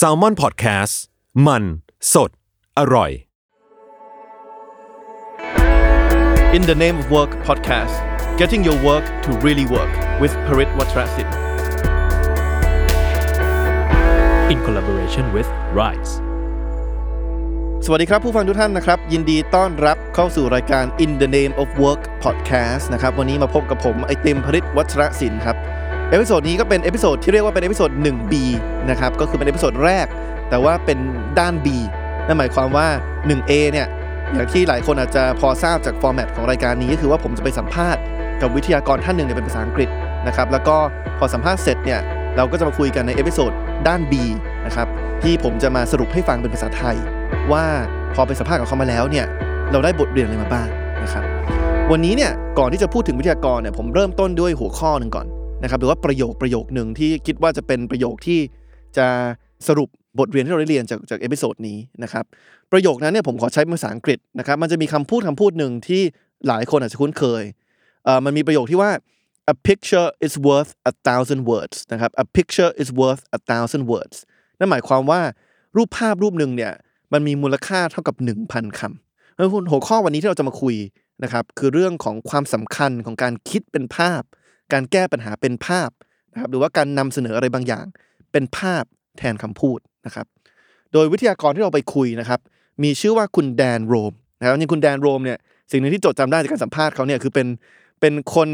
[0.00, 0.94] s a l ม o n PODCAST
[1.46, 1.62] มัน
[2.12, 2.30] สด
[2.78, 3.10] อร่อย
[6.56, 7.94] In the Name of Work podcast,
[8.40, 9.92] getting your work to really work
[10.22, 11.30] with Parit Watrasit.
[14.52, 15.48] in collaboration with
[15.80, 16.12] Rise
[17.84, 25.56] สวัสดีครับผู้ฟังทุกท่านนะครับ ยินดีต้อนรับเข้าสู่รายการ In the Name of Work podcast นะครับ วันนี้มาพบกับผม ไอเต็มพริตวัชรศิลป์ครับ
[26.14, 28.34] episode นี้ก็เป็น episode ที่เรียกว่าเป็น episode 1B
[28.90, 30.06] นะครับ ก็คือเป็น episode แรก
[30.50, 30.98] แต่ว่าเป็น
[31.38, 31.66] ด้าน B
[32.26, 32.86] นั่นหมายความว่า
[33.30, 33.86] 1A เนี่ย
[34.34, 38.00] อย่างที่หลายคนอาจจะพอทราบจาก format ของรายการนี้ก็คือว่าผมจะไปสัมภาษณ์
[38.40, 39.88] กับวิทยากรท่านหนึ่งเนี่ยเป็นภาษาอังกฤษ
[40.26, 40.76] นะครับแล้วก็
[41.18, 42.00] พอสัมภาษณ์เสร็จเนี่ย
[42.36, 43.52] เราก็จะมาคุยกันในเอพิโซด
[43.88, 44.14] ด้าน B
[44.66, 44.88] นะครับ
[45.22, 46.96] ที่ผมจะมาสรุปให้ฟังเป็นภาษาไทย
[47.52, 47.64] ว่า
[48.14, 49.26] พอไปสัมภาษณ์กับเขามาแล้วเนี่ย
[49.72, 50.68] เราได้บทเรียนอะไรมาบ้าง
[51.02, 51.24] นะครับ
[51.90, 55.26] วันนี้เนี่ยก่อนที่จะพูดถึงวิทยากรเนี่ยผมเริ่มต้นด้วยหัวข้อหนึ่งก่อน
[55.64, 58.40] นะครับหรือว่าประโยคประโยคหนึ่งที่คิดว่าจะเป็นประโยคที่
[58.96, 59.06] จะ
[59.68, 62.24] สรุปบทเรียนที่เราได้เรียนจากจาก episode นี้นะครับ
[62.72, 66.02] ประโยคนั้นเนี่ยผมขอใช้ภาษาอังกฤษนะครับมันจะมีคำพูดคำพูดหนึ่งที่
[66.48, 67.42] หลายคนอาจจะคุ้นเคย
[68.04, 68.90] เอ่อมันมีประโยคที่ว่า
[69.52, 74.16] a picture is worth a thousand words นะครับ a picture is worth a thousand words
[74.58, 75.20] นั่นหมายความว่า
[75.76, 76.72] รูปภาพรูปหนึ่งเนี่ย
[77.12, 78.16] มันมีมูลค่าเท่ากับ
[78.48, 80.76] 1,000คำแล้วหัวข้อวันนี้ที่เราจะมาคุย
[81.22, 84.22] นะครับคือเรื่องของความสำคัญของการคิดเป็นภาพ
[84.74, 85.90] การแก้ปัญหาเป็นภาพ
[86.32, 87.86] นะครับหรือว่าการนำเสนออะไรบางอย่าง
[88.32, 88.84] เป็นภาพ
[89.18, 90.26] แทนคำพูดนะครับ
[90.92, 92.40] โดยวิทยากรที่เราไปคุยนะครับ
[92.82, 95.38] มีชื่อว่าคุณแดนโรมนะครับจริงๆคุณแดนโรมเนี่ย
[95.70, 97.46] สิ่งหนึ่งที่จดจำได้จากการสัมภาษณ์เขาเนี่ยคือเป็น
[98.00, 98.48] เป็นคน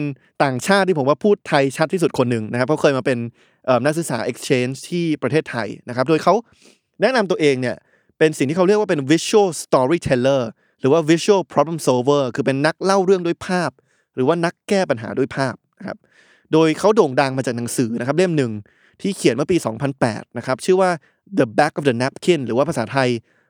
[0.44, 3.19] ต่างชาติที่ผมว่าพูดไทยชัดที่สุดคนหนึ่งนะครับเขาเคยมาเป็น
[3.84, 6.34] นักศึกษา exchange ที่ประเทศไทยนะครับ โดยเขา
[7.00, 7.76] แนะนำตัวเองเนี่ย
[8.19, 10.42] เป็นสิ่งที่เขาเรียกว่าเป็น visual storyteller
[10.81, 13.70] หรือว่า visual problem solver คือเป็นนักเล่าเรื่องด้วยภาพ
[14.14, 15.98] หรือว่านักแก้ปัญหาด้วยภาพ นะครับ
[16.52, 18.52] โดยเขาโด่งดังมาจากหนังสือนะครับเล่มหนึ่ง
[19.00, 19.56] ที่เขียนเมื่อปี
[19.96, 20.91] 2008 นะครับ ชื่อว่า
[21.38, 23.08] the back of the napkin หรือว่าภาษาไทย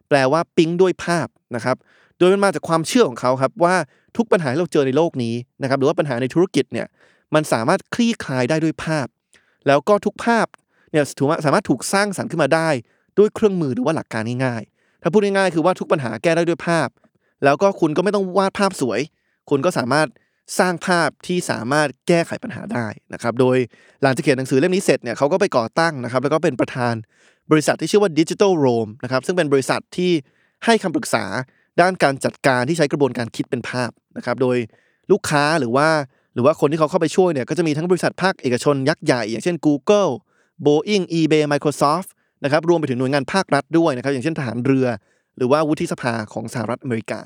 [0.09, 1.77] แปลว่าปิ๊งด้วยภาพนะครับ
[2.19, 3.75] โดยมันมาจากความเชื่อของเขาครับว่า
[4.17, 6.87] ทุกปัญหาที่เราเจอในโลกนี้นะครับ หรือว่าปัญหาในธุรกิจเนี่ย
[7.35, 9.07] มันสามารถคลี่คลายได้ด้วยภาพ
[9.67, 10.47] แล้วก็ทุกภาพ
[10.93, 11.05] เนี่ย
[11.45, 12.69] สามารถถูกสร้างสรรค์ขึ้นมาได้
[13.19, 16.89] ด้วยเครื่องมือหรือว่าหลักการง่ายๆ ถ้าพูดง่ายๆคือว่าทุกปัญหาแก้ได้ด้วยภาพ
[17.45, 19.01] แล้วก็คุณก็ไม่ต้องวาดภาพสวย
[19.51, 20.07] คุณก็สามารถ
[20.59, 23.57] สร้างภาพที่สามารถแก้ไขปัญหาได้นะครับ โดย
[24.03, 26.95] หลังจากเขียนหนังสือเล่มนี้เสร็จเนี่ยเขาก็ไปก่อตั้งนะครับ แล้วก็เป็นประธาน
[27.51, 30.13] บริษัทที่ชื่อว่า Digital Rome นะครับซึ่งเป็นบริษัทที่
[30.65, 31.25] ให้คำปรึกษา
[31.81, 34.57] ด้านการจัดการที่ใช้กระบวนการคิดเป็นภาพนะครับ โดย
[35.11, 35.89] ลูกค้าหรือว่า
[36.35, 40.13] หรือว่าคนที่เขาเข้าไปช่วยเนี่ยก็จะมีทั้งบริษัทภาคเอกชนยักษ์ใหญ่ อย่างเช่น Google
[40.67, 42.09] Boeing eBay Microsoft
[42.45, 44.87] นะครับรวมไปถึงหน่วยงานภาครัฐด้วยนะครับอย่างเช่นทหารเรือ
[45.37, 47.21] หรือว่าวุฒิสภาของสหรัฐอเมริกา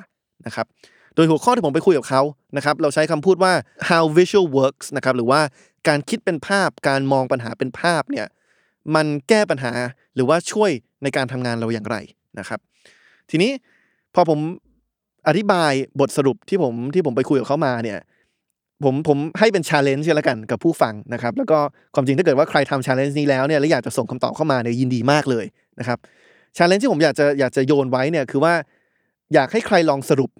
[0.46, 0.66] นะครับ
[1.14, 2.22] โดยหัวข้อที่ผมไปคุยกับเขา
[2.56, 3.52] นะครับเราใช้คำพูดว่า
[3.88, 5.40] how visual works นะครับหรือว่า
[5.88, 8.26] การคิดเป็นภาพการมองปัญหาเป็นภาพเนี่ย
[8.94, 9.72] มันแก้ปัญหา
[10.14, 10.70] หรือว่าช่วย
[11.02, 11.96] ในการทำงานเราอย่างไร
[12.38, 12.60] นะครับ
[13.30, 13.50] ทีนี้
[14.14, 14.38] พอผม
[15.28, 17.98] อธิบายบทสรุปที่ผมที่ผมไปคุยกับเขามาเนี่ย
[18.84, 21.58] ผมผมให้เป็น challenge กันแล้วกันกับผู้ฟังนะครับ แล้วก็
[21.94, 25.44] ความจริงถ้าเกิดว่าใครทำ challenge นี้แล้วเนี่ยแล้วอยากจะส่งคำตอบเข้ามาเนี่ยยินดีมากเลย
[25.78, 25.98] นะครับ
[26.56, 28.54] challenge ที่ผมอยากจะอยากจะโยนไว้เนี่ยคือว่า
[29.34, 30.30] อยากให้ใครลองสรุป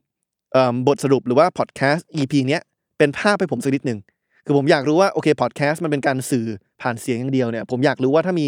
[0.87, 2.63] บทสรุปหรือว่าพอดแคสต์ EP เนี้ย
[2.99, 3.99] เป็นภาพให้ผมสักนิดหนึ่ง
[4.47, 6.47] คือผมอยากรู้ว่าโอเคพอดแคสต์มันเป็นการสื่อ
[6.83, 8.47] ผ่านเสียงอย่างเดียวเนี่ยผมอยากรู้ว่าถ้ามี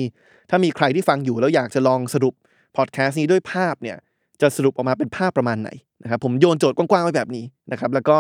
[0.51, 2.35] ถ้ามีใครที่ฟังอยู่แล้วอยากจะลองสรุป
[2.77, 3.97] พอดแคสต์นี้ด้วยภาพเนี่ย
[4.41, 5.71] จะสรุปออกมาเป็นภาพประมาณไหน
[6.03, 8.17] นะครับผมโยนโจทย์กว้างๆไว้แบบนี้นะครับแล้วก็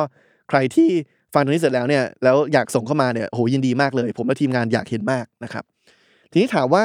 [0.48, 0.88] ใครที่
[1.34, 5.64] ฟังตรงนี้เสร็จแล้วเนี่ยแล้วอยากส่งเข้ามาเนี่ยโหยินดีมากเลย ผมและทีมงานอยากเห็นมากนะครับ
[6.30, 6.84] ทีนี้ถามว่า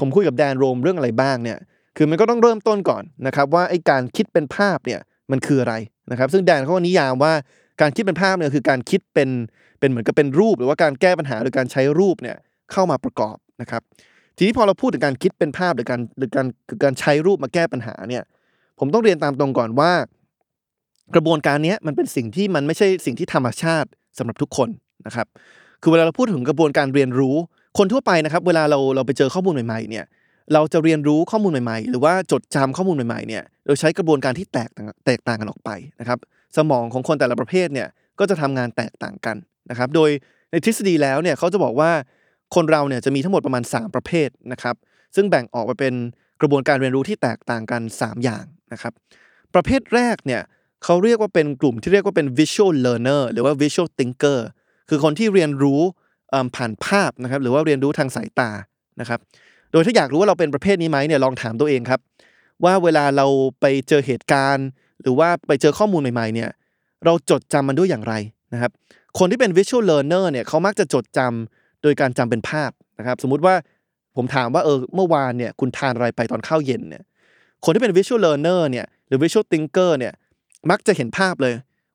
[0.00, 1.58] ผมคุยกับแดนโรมเรื่องอะไรบ้างเนี่ย
[1.96, 5.00] คือมันก็ต้องเริ่มต้นก่อนนะครับว่าไอ้การคิดเป็นภาพเนี่ย
[5.30, 5.74] มันคืออะไร
[6.10, 7.32] นะครับซึ่งแดนเขาก็นิยามว่า
[7.80, 9.28] การคิดเป็นภาพเนี่ยคือการคิดเป็น
[9.80, 12.36] เป็นเหมือนกับเป็นรูป หรือว่าการแก้ปัญหาโดยการใช้รูปเนี่ย
[12.72, 13.82] เข้ามาประกอบนะครับ
[14.36, 18.22] ทีนี้พอเราพูดถึงการคิดเป็นภาพหรือการหรือการคือการใช้รูปมาแก้ปัญหาเนี่ย
[18.78, 19.92] ผมต้องเรียนตามตรงก่อนว่า
[21.14, 23.88] กระบวนการนี้มันเป็นสิ่งที่มันไม่ใช่สิ่งที่ธรรมชาติ
[24.18, 24.68] สำหรับทุกคน
[25.06, 25.26] นะครับ
[25.82, 27.36] คือเวลาเราพูดถึงกระบวนการเรียนรู้
[27.78, 30.04] คนทั่วไปนะครับ เวลาเราเราไปเจอข้อมูลใหม่ๆเนี่ย
[30.54, 35.70] เราจะเรียนรู้ข้อมูลใหม่ ๆ หรือว่าจดจำข้อมูลใหม่ๆเนี่ยโดยใช้กระบวนการที่แตกต่างแตกต่างกันออกไป
[36.00, 36.18] นะครับ
[36.56, 37.88] สมองของคนแต่ละประเภทเนี่ย
[38.18, 39.36] ก็จะทำงานแตกต่างกัน
[39.70, 40.10] นะครับ โดย
[40.50, 41.90] ในทฤษฎีแล้วเนี่ยเขาจะบอกว่า
[42.54, 44.76] คนเราเนี่ยจะมีทั้งหมดประมาณ 3 ประเภทนะครับ
[45.14, 45.94] ซึ่งแบ่งออกมาเป็น
[46.40, 48.92] กระบวนการเรียนรู้ที่แตกต่างกัน 3 อย่างนะครับ
[49.54, 50.42] ประเภทแรกเนี่ย
[50.84, 54.38] เขาเรียกว่าเป็นกลุ่มที่เรียกว่าเป็น visual learner หรือว่า visual thinker
[54.88, 55.80] คือคนที่เรียนรู้
[56.56, 58.50] ผ่านภาพนะครับ หรือว่าเรียนรู้ทางสายตา
[59.00, 59.20] นะครับ
[59.72, 62.00] โดยถ้าอยากรู้ว่าเราเป็นประเภทนี้ไหมเนี่ยลองถามตัวเองครับ
[62.64, 63.26] ว่าเวลาเรา
[63.60, 64.66] ไปเจอเหตุการณ์
[65.02, 66.50] หรือว่าไปเจอข้อมูลใหม่ๆเนี่ย
[67.04, 68.14] เราจดจำมันด้วยอย่างไร
[68.52, 68.70] นะครับ
[69.18, 73.54] คนที่เป็น visual learner เนี่ยเขามักจะจดจำโดยการจำเป็นภาพนะครับ สมมุติว่า
[74.16, 77.02] ผมถามว่าเออเมื่อวานเนี่ยคุณทานอะไรไปตอนข้าวเย็นเนี่ย
[77.64, 80.12] คนที่เป็น visual learner เนี่ยหรือ visual thinker เนี่ย
[80.70, 81.54] มักจะเห็นภาพเลย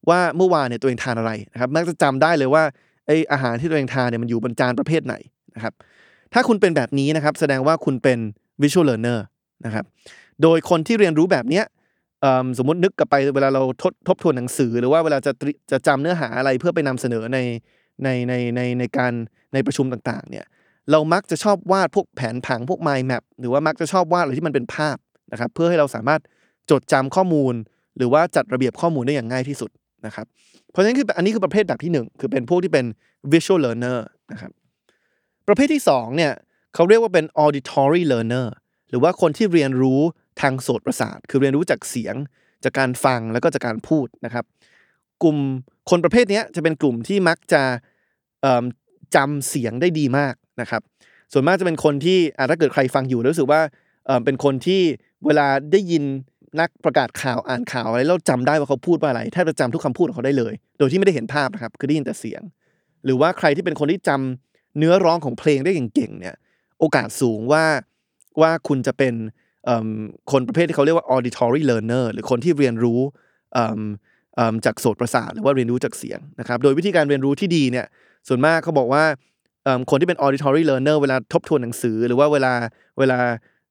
[0.09, 2.63] ว่าเมื่อวานเนี่ยตัวเองทานอะไรนะครับ มักจะจำได้เลยว่า
[3.07, 5.15] ไออาหารที่ตัวเองทานเนี่ยมันอยู่บนจานประเภทไหน
[5.55, 5.73] นะครับ
[6.33, 8.19] ถ้าคุณเป็นแบบนี้นะครับ แสดงว่าคุณเป็น
[8.61, 9.19] visual learner
[9.65, 9.85] นะครับ
[10.41, 11.65] โดยคนที่เรียนรู้แบบเนี้ย
[12.57, 15.31] สมมตินึกกลับไปเวลาเราทบทบทวนหนังสือ หรือว่าเวลาจะ
[15.71, 17.39] จะจำเนื้อหาอะไรเพื่อไปนำเสนอใน
[18.03, 19.13] ในในในในการ
[19.53, 20.45] ในประชุมต่างๆเนี่ย
[20.91, 24.97] เรามักจะชอบวาดพวกแผนผังพวก mind map หรือว่ามักจะชอบวาดอะไรที่มันเป็นภาพ
[25.31, 26.21] นะครับ เพื่อให้เราสามารถ
[26.71, 27.53] จดจำข้อมูล
[27.97, 29.69] หรือว่าจัดระเบียบข้อมูลได้อย่างง่ายที่สุด
[30.05, 30.25] นะครับ
[30.71, 32.85] เพราะฉะนั้นคืออันนี้คือประเภทแบบที่หนึ่งคือเป็นพวกที่เป็น
[33.33, 33.99] visual learner
[34.31, 34.51] นะครับ
[35.47, 36.33] ประเภทที่สองเนี่ย
[36.75, 38.47] เขาเรียกว่าเป็น auditory learner
[38.89, 40.01] หรือว่าคนที่เรียนรู้
[40.41, 42.15] ทางโสตประสาท คือเรียนรู้จากเสียง
[42.63, 44.45] จากการฟังแล้วก็จากการพูดนะครับ
[45.23, 45.37] กลุ่ม
[45.89, 47.63] คนประเภทนี้จะเป็นกลุ่มที่มักจะ
[48.41, 48.63] เอิ่ม
[49.15, 50.81] จำเสียงได้ดีมากนะครับ
[51.33, 53.61] ส่วนมากจะเป็นคนที่ถ้าเกิดใครฟังอยู่รู้สึกว่า
[54.05, 54.81] เเป็นคนที่
[55.25, 56.03] เวลาได้ยิน
[56.59, 62.41] นักประกาศข่าวอ่านข่าวอะไรแล้วจำได้ว่าเขาพูดว่าอะไรแทบจะจำทุกคำพูดของเขาได้เลย โดยที่ไม่ได้เห็นภาพนะครับคือได้ยินแต่เสียง
[63.05, 64.46] หรือว่าใครที่เป็นคนที่จำ
[64.77, 66.35] เนื้อร้องของเพลงได้เก่งๆเนี่ย
[66.79, 67.65] โอกาสสูงว่า
[68.41, 69.13] ว่าคุณจะเป็น
[70.31, 72.99] คนประเภทที่เขาเรียกว่า auditory learner หรือคนที่เรียนรู้
[74.65, 77.85] จากโสตประสาทหรือว่าเรียนรู้จากเสียงนะครับโดยวิธีการเรียนรู้ที่ดีเนี่ย
[78.27, 79.03] ส่วนมากเขาบอกว่า
[79.89, 82.53] คนที่เป็น auditory learner เวลาทบทวนหนังสือ หรือว่าเวลา
[82.99, 83.19] เวลา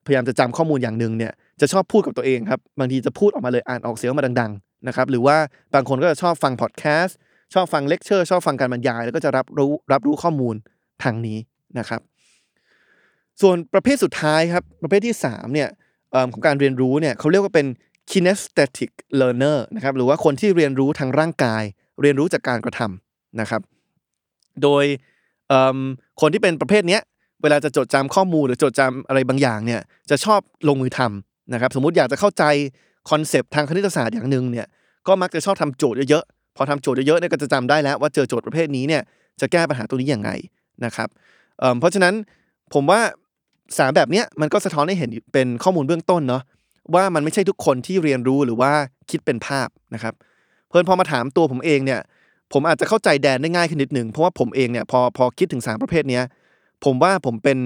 [0.07, 5.37] พยายามจะจำข้อมูลอย่างหนึ่งเนี่ยจะชอบพูดกับตัวเองครับบางทีจะพูดออกมาเลยอ่านออกเสียงออกมาดังๆนะครับหรือว่า
[5.75, 7.17] บางคนก็จะชอบฟังพอดแคสต์
[7.55, 10.55] ชอบฟังเลคเชอร์ชอบฟังการบรรยาย แล้วก็จะรับรู้รับรู้ข้อมูล
[11.03, 11.39] ทางนี้
[11.79, 12.01] นะครับ
[13.41, 15.69] ส่วนประเภทสุดท้ายครับ ประเภทที่3เนี่ย
[16.15, 17.67] อของการเรียนรู้เนี่ยเขาเรียกว่าเป็น
[18.11, 18.91] kinesthetic
[19.21, 21.63] learner นะครับหรือว่าคนที่เรียนรู้ทางร่างกาย
[22.03, 23.63] เรียนรู้จากการกระทำนะครับ
[24.63, 24.85] โดย
[26.21, 27.03] คนที่เป็นประเภทเนี้ย
[27.43, 32.45] เวลาจะจดจำข้อมูลหรือจดจำอะไรบางอย่างเนี่ยจะชอบลงมือทำนะครับ สมมุติอยากจะเข้าใจ
[33.11, 34.67] concept ทางคณิตศาสตร์อย่างหนึ่งเนี่ย
[35.07, 39.03] ก็มักจะชอบทำโจทย์เยอะๆพอทำโจทย์เยอะๆเนี่ยก็จะจำได้แล้วว่าเจอโจทย์ประเภทนี้เนี่ย
[39.41, 40.31] จะแก้ปัญหาตัวนี้อย่างไง
[40.85, 42.15] นะครับเพราะฉะนั้น
[42.75, 43.01] ผมว่า
[43.79, 46.43] สามแบบเนี้ยมันก็สะท้อนให้เห็นเป็นข้อมูลเบื้องต้นเนาะ
[46.95, 48.71] ว่ามันไม่ใช่ทุกคนที่เรียนรู้หรือว่า
[49.11, 50.15] คิดเป็นภาพนะครับ
[50.69, 52.01] เอิ่มพอมาถามตัวผมเองเนี่ย
[52.53, 56.23] ผมอาจจะเข้าใจแดนได้ง่ายขึ้นนิดหนึ่งเพราะว่าผมเองเนี่ยพอพอคิดถึงสามประเภทเนี้ย
[56.85, 57.59] ผมว่าผมเป็น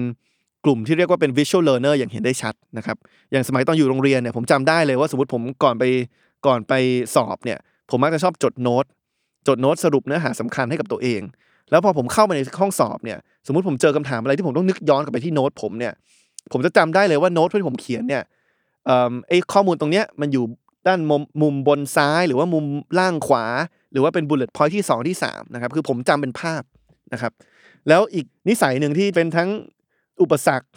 [0.65, 2.97] กลุ่มที่เรียกว่าเป็น visual learner อย่างเห็นได้ชัดนะครับ
[3.31, 5.83] อย่างสมัยตอนอยู่โรงเรียนเนี่ยผมจำได้เลยว่าสมมติผมก่อนไป
[6.45, 6.73] ก่อนไป
[7.15, 7.57] สอบเนี่ย
[7.89, 8.85] ผมมักจะชอบจดโน้ต
[9.47, 11.21] จดโน้ตสรุปเนื้อหาสำคัญให้กับตัวเอง
[11.71, 15.93] แล้วพอผมเข้ามาในห้องสอบเนี่ยสมมติผมเจอคำถามอะไรที่ผมต้องนึกย้อนกลับไปที่โน้ตผมเนี่ย
[16.51, 18.23] ผมจะจำได้เลยว่าโน้ตที่ผมเขียนเนี่ย
[18.85, 20.43] เอิ่มไอ้ข้อมูลตรงเนี้ยมันอยู่
[20.87, 22.65] ด้านมุมมุมบนซ้ายหรือว่ามุม
[22.99, 23.45] ล่างขวา
[23.91, 26.63] หรือว่าเป็น bullet point ที่ 2 ที่3นะครับคือผมจำเป็นภาพ
[27.13, 27.31] นะครับ
[27.87, 29.49] แล้วอีกนิสัยหนึ่งที่เป็นทั้ง
[30.21, 30.67] อุปสรรค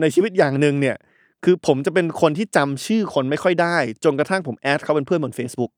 [0.00, 0.96] ในชีวิตอย่างหนึ่งเนี่ย
[1.44, 5.70] คือผมจะเป็นคนที่จำชื่อคนไม่ค่อยได้ จนกระทั่งผมแอดเขาเป็นเพื่อนบน Facebook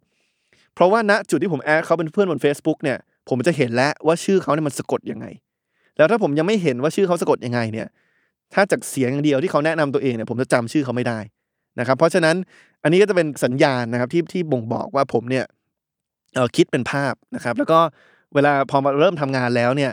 [0.74, 5.26] เพราะว่าณจุดที่ผมแอดเขาเป็นเพื่อนบน Facebook เนี่ย ผมจะเห็นแล้วว่าชื่อเขาเนี่ยมันสะกดยังไง
[5.96, 7.88] แล้วถ้าผมยังไม่เห็นว่าชื่อเขาสะกดยังไงเนี่ย
[8.54, 11.18] ถ้าจากเสียงอย่างเดียวที่เขาแนะนำตัวเองเนี่ยผมจะจำชื่อเขาไม่ได้
[11.80, 12.36] นะครับ เพราะฉะนั้น
[12.82, 15.44] อันนี้ก็จะเป็นสัญญาณนะครับที่ที่บ่งบอกว่าผมเนี่ย
[16.56, 17.78] คิดเป็นภาพนะครับ แล้วก็
[18.34, 19.90] เวลาพอมาเริ่มทำงานแล้วเนี่ย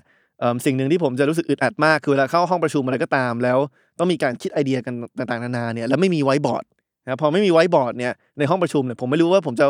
[0.66, 3.58] สิ่งหนึ่งที่ผมจะรู้สึกอึดอัดมากคือเวลาเข้าห้องประชุมอะไรก็ตาม แล้ว
[4.00, 6.64] ต้องมีการคิดไอเดียกันต่างๆนานาเนี่ยแล้วไม่มีไว้บอร์ด
[7.04, 9.66] นะครับพอไม่มีไว้บอร์ดเนี่ยในห้องประชุมเนี่ยผมไม่รู้ว่าผมจะ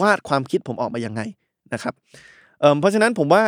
[0.00, 1.20] วาดความคิดผมออกมายังไง
[1.74, 1.94] นะครับ
[2.80, 3.44] เพราะฉะนั้นผมว่า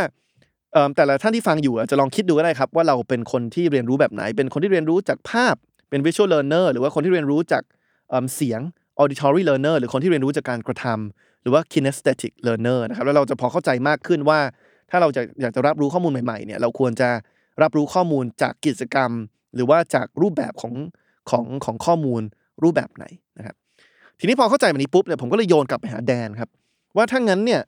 [0.96, 5.54] แต่ละท่านที่ฟังอยู่อาจจะลองคิดดูก็ได้ครับว่าเราเป็นคนที่เรียนรู้แบบไหน เป็นคนที่เรียนรู้จากภาพ
[5.90, 7.62] เป็น visual learner หรือว่าคนที่เรียนรู้จาก
[8.10, 8.60] เอิ่มเสียง
[9.00, 14.40] auditory learner หรือคนที่เรียนรู้จากการกระทำหรือว่า kinesthetic learner นะครับแล้วเราจะพอเข้าใจมากขึ้นว่า
[14.90, 17.08] ถ้าเราจะอยากจะรับรู้ข้อมูลใหม่ๆเนี่ยเราควรจะ
[17.62, 19.10] รับรู้ข้อมูลจากกิจกรรม
[19.54, 20.74] หรือว่าจากรูปแบบของ
[21.30, 22.22] ของของข้อมูล
[22.62, 23.04] รูปแบบไหน
[23.38, 23.56] นะครับ
[24.18, 26.50] ทีนี้พอเข้าใจแบบนี้ปุ๊บเนี่ยผมก็เลยโยนกลับไปหาแดนครับ
[26.96, 27.60] ว่าถ้างั้นเนี่ย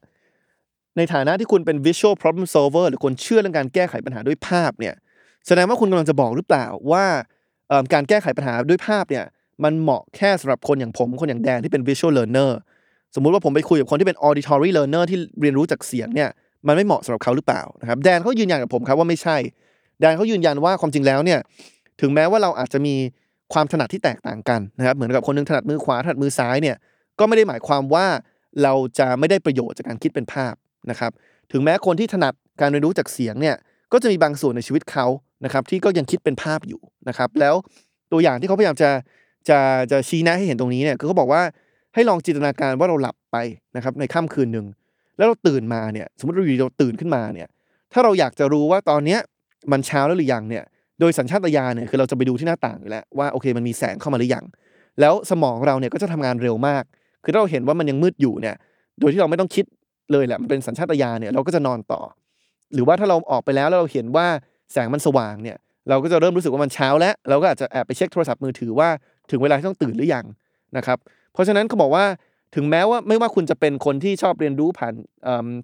[0.99, 4.95] ในฐานะที่คุณเป็น visual problem solver หรือคนเชื่อเรื่องการแก้ไขปัญหาด้วยภาพเนี่ย
[5.47, 7.05] แสดงว่าคุณกำลังจะบอกหรือเปล่าว่า
[7.93, 9.25] การแก้ไขปัญหาด้วยภาพเนี่ย
[9.65, 12.51] มันเหมาะแค่สำหรับคนอย่างผมคนอย่างแดนที่เป็น visual learner
[13.15, 16.31] สมมุติว่าผมไปคุยกับคนที่เป็น auditory learner ที่เรียนรู้จากเสียงเนี่ย
[16.67, 19.37] มันไม่เหมาะสำหรับเขาหรือเปล่านะครับแดนเขายืนยันกับผมครับว่าไม่ใช่
[20.01, 21.41] แดนเขายืนยันว่าความจริงแล้วเนี่ย
[22.01, 22.95] ถึงแม้ว่าเราอาจจะมี
[23.53, 26.77] ความถนัดที่แตกต่างกันนะครับเหมือนกับคนหนึงถนัดมือขวาถนัดมือซ้ายเนี่ย
[27.19, 28.07] ก็ไม่ได้หมายความว่า
[28.63, 30.55] เราจะไม่ได้ประโยชน์จากการคิดเป็นภาพ
[30.91, 31.13] นะครับ
[31.53, 33.57] ถึงแม้คนที่ถนัดการเรียนรู้จากเสียงเนี่ย
[33.93, 35.07] ก็จะมีบางส่วนในชีวิตเขา
[35.45, 37.55] นะครับที่ก็ยังคิดเป็นภาพอยู่นะครับแล้ว
[38.13, 38.91] ตัวอย่างที่เขาพยายามจะ
[39.49, 39.59] จะ
[39.93, 41.43] จะชี้แนะให้เห็นตรงนี้เนี่ยคือเขาบอกว่า
[41.95, 43.37] ให้ลองจินตนาการว่าเราหลับไป
[43.77, 44.67] นะครับในค่ำคืนหนึ่ง
[45.17, 47.49] แล้วเราตื่นมาเนี่ยสมมติเราอยู่ดีเราตื่นขึ้นมาเนี่ย
[47.93, 49.21] ถ้าเราอยากจะรู้ว่าตอนเนี้ย
[49.73, 50.65] มันเช้าแล้วหรือยังเนี่ย
[51.01, 54.45] โดยสัญชาตญาณเนี่ยคือเราจะไปดูที่หน้าต่างอยู่แล้วว่าโอเคมันมีแสงเข้ามาหรือยัง
[55.01, 56.85] แล้วสมองเราเนี่ยก็จะทำงานเร็วมาก
[57.25, 58.57] คือถ้าเราเห็นว่ามันยังมืดอยู่เนี่ย
[59.01, 59.65] โดยที่เราไม่ต้องคิด
[60.13, 62.01] เลยแหละมันเป็นสัญชาตญาณเนี่ยเราก็จะนอนต่อ
[62.75, 64.27] หรือว่าถ้าเราออกไปแล้วแล้วเราเห็นว่า
[64.73, 65.57] แสงมันสว่างเนี่ย
[65.89, 68.89] เราก็จะเริ่มรู้สึกว่ามันเช้าแล้ว เราก็อาจจะแอบไปเช็คโทรศัพท์มือถือว่า
[69.31, 70.25] ถึงเวลาที่ต้องตื่นหรือยัง
[70.77, 70.99] นะครับ
[71.33, 72.05] เพราะฉะนั้นเขาบอกว่า
[72.55, 74.95] ถึงแม้ว่าไม่ว่าคุณจะเป็นคนที่ชอบเรียนรู้ผ่าน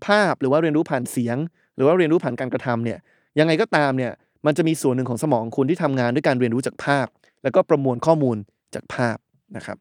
[0.07, 1.37] ภาพ หรือว่าเรียนรู้ผ่านเสียง
[1.77, 2.99] หรือว่าเรียนรู้ผ่านการกระทำเนี่ย
[3.39, 4.13] ยังไงก็ตามเนี่ย
[4.47, 7.07] มันจะมีส่วนหนึ่งของสมองคุณที่ทำงานด้วยการเรียนรู้จากภาพ
[7.43, 8.37] แล้วก็ประมวลข้อมูล
[8.75, 9.17] จากภาพ
[9.57, 9.77] นะครับ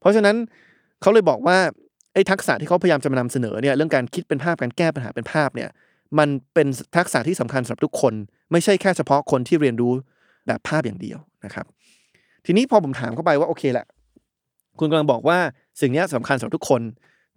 [0.00, 0.36] เพราะฉะนั้น
[1.00, 1.58] เขาเลยบอกว่า
[2.16, 5.68] ไอ้ทักษะที่เขาพยายามจะมานำเสนอเนี่ยเรื่องการคิดเป็นภาพการแก้ปัญหาเป็นภาพเนี่ย
[6.18, 8.14] มันเป็นทักษะที่สำคัญสำหรับทุกคน
[8.52, 9.92] ไม่ใช่แค่เฉพาะคนที่เรียนรู้
[10.46, 11.66] แบบภาพอย่างเดียวนะครับ
[12.46, 13.86] ทีนี้พอผมถามเข้าไปว่าโอเคแหละ
[14.78, 15.38] คุณกำลังบอกว่า
[15.80, 16.82] สิ่งนี้ยสำคัญสำหรับทุกคน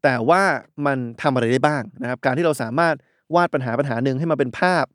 [0.03, 0.43] แต่ว่า
[0.85, 2.95] มันทำอะไรได้บ้างนะครับ การที่เราสามารถ
[3.35, 4.85] วาดปัญหาปัญหาหนึ่งให้มาเป็นภาพ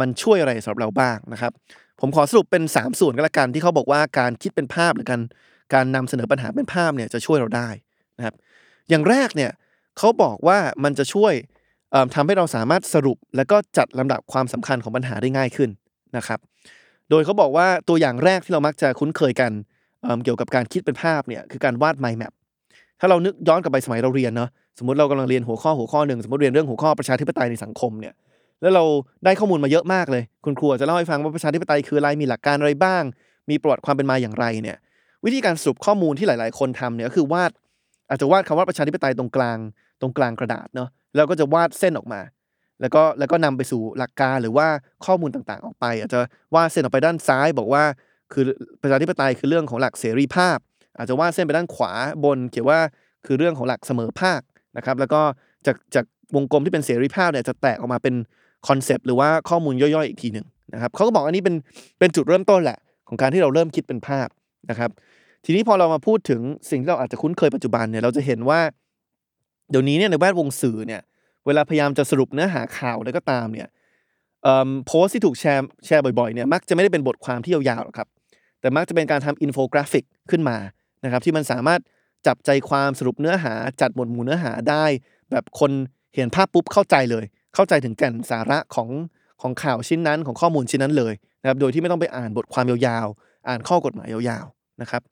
[0.00, 1.52] มันช่วยอะไรสำหรับเราบ้างนะครับ
[2.00, 5.20] ผมขอสรุปเป็น 3 ส่วนก็แล้วกันที่เขาบอกว่าการคิดเป็นภาพหรือการ
[5.74, 7.68] การนำเสนอปัญหาเป็นภาพเนี่ยจะช่วยเราได้
[8.18, 8.34] นะครับ
[8.90, 9.50] อย่างแรกเนี่ย
[9.98, 11.32] เขาบอกว่ามันจะช่วย
[11.90, 15.70] เอิ่มทำให้เราสามารถสรุป แล้วก็จัดลำดับความสำคัญของปัญหาได้ง่ายขึ้น
[16.16, 16.38] นะครับ
[17.10, 19.52] โดยเขาบอกว่าตัวอย่างแรกที่เรามักจะคุ้นเคยกัน
[20.02, 22.32] เเกี่ยวกับการคิดเป็นภาพเนี่ยคือการวาด mind map
[23.00, 28.14] ถ้าเรานึกย้อนกลับไปสมัยเราเรียนเนาะสมมติเรากำลังเรียนหัวข้อหัวข้อหนึ่งสมมติเรียนเรื่องหัวข้อประชาธิปไตยในสังคมเนี่ย
[28.62, 28.84] แล้วเรา
[29.24, 33.02] ได้ข้อมูลมาเยอะมากเลย คุณครูอาจจะเล่าให้ฟังว่าประชาธิปไตยคืออะไรมีหลักการอะไรบ้าง
[33.50, 34.76] มีประวัติความเป็นมาอย่างไรเนี่ย
[35.24, 37.50] วิธีการสรุปข้อมูลที่หลาย ๆ คนทำเนี่ยก็คือวาด
[38.10, 39.58] อาจจะวาดคำว่าประชาธิปไตยตรงกลาง
[40.00, 42.20] ตรงกลางกระดาษเนาะแล้วก็จะวาดเส้นออกมา
[42.80, 44.66] แล้วก็แล้วก็นำไปสู่หลักการหรือว่า
[45.06, 46.20] ข้อมูลต่างๆ ออกไป อาจจะ
[46.54, 47.82] วาดเส้นออกไปด้านซ้าย บอกว่า
[48.32, 48.44] คือ
[48.82, 50.58] ประชาธิปไตยคือเรื่องของหลักเสรีภาพ
[50.98, 51.92] อาจจะวาดเส้นไปด้านขวา
[52.24, 52.80] บน เขียนว่า
[53.26, 54.40] คือเรื่องของหลักเสมอภาค
[54.76, 55.20] นะครับ แล้วก็
[55.66, 56.04] จากจาก
[56.36, 58.14] วงกลมที่เป็นเสรีภาพเนี่ยจะแตกออกมาเป็น
[58.68, 61.54] concept หรือว่าข้อมูลย่อยๆอีกทีหนึ่งนะครับเขาก็บอกอันนี้เป็น
[61.98, 64.28] เป็นจุดเริ่มต้นแหละ ของการที่เราเริ่มคิดเป็นภาพ
[64.70, 64.90] นะครับ
[65.44, 68.60] ทีนี้พอเรามาพูดถึงสิ่งที่เราอาจจะคุ้นเคยปัจจุบันเนี่ยเราจะเห็นว่า
[69.70, 71.02] เดี๋ยวนี้เนี่ยในแวดวงสื่อเนี่ย
[71.46, 73.68] เวลาพยายามจะสรุปเนื้อหาข่าวอะไรก็ตามเนี่ย
[74.42, 78.08] เอิ่มโพสต์ที่ถูกแชร์แชร์บ่อยๆเนี่ยมักจะไม่ได้เป็นบทความที่ยาวๆหรอกครับ
[78.60, 80.56] แต่มักจะเป็นการทำอินโฟกราฟิกขึ้นมา
[81.04, 81.80] นะครับที่มันสามารถ
[82.26, 84.84] จับใจความสรุปเนื้อหาจัดหมวดหมู่เนื้อหาได้
[85.30, 85.70] แบบคน
[86.14, 88.88] เห็นภาพปุ๊บเข้าใจเลย เข้าใจถึงแก่นสาระของ
[89.42, 95.02] ของข่าวชิ้นนั้นของข้อมูลชิ้นนั้นเลยนะครับโดยที่ไม่ต้องไปอ่านบทความยาวๆ อ่านข้อกฎหมายยาวๆ นะครับ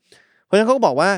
[0.45, 1.11] เพราะฉะนั้นเขาก็บอกว่า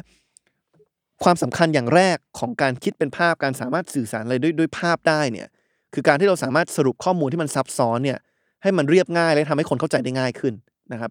[1.25, 5.49] ความสำคัญอย่างแรกของการคิดเป็นภาพการสามารถสื่อสารอะไรด้วยด้วยภาพได้เนี่ย
[5.95, 8.19] คือการที่เราสามารถสรุปข้อมูลที่มันซับซ้อนเนี่ย
[8.63, 10.55] ให้มันเรียบง่ายและทำให้คนเข้าใจได้ง่ายขึ้น
[10.93, 11.11] นะครับ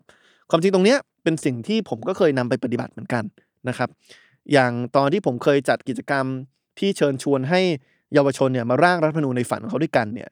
[0.50, 3.24] ความจริงตรงเนี้ยเป็นสิ่งที่ผมก็เคยนำไปปฏิบัติเหมือนกัน
[3.70, 3.90] นะครับ
[4.52, 6.26] อย่างตอนที่ผมเคยจัดกิจกรรม
[6.80, 7.62] ที่เชิญชวนให้
[8.14, 10.30] เยาวชนเนี่ยมาร่างรัฐธรรมนูญในฝันของเขาด้วยกันเนี่ย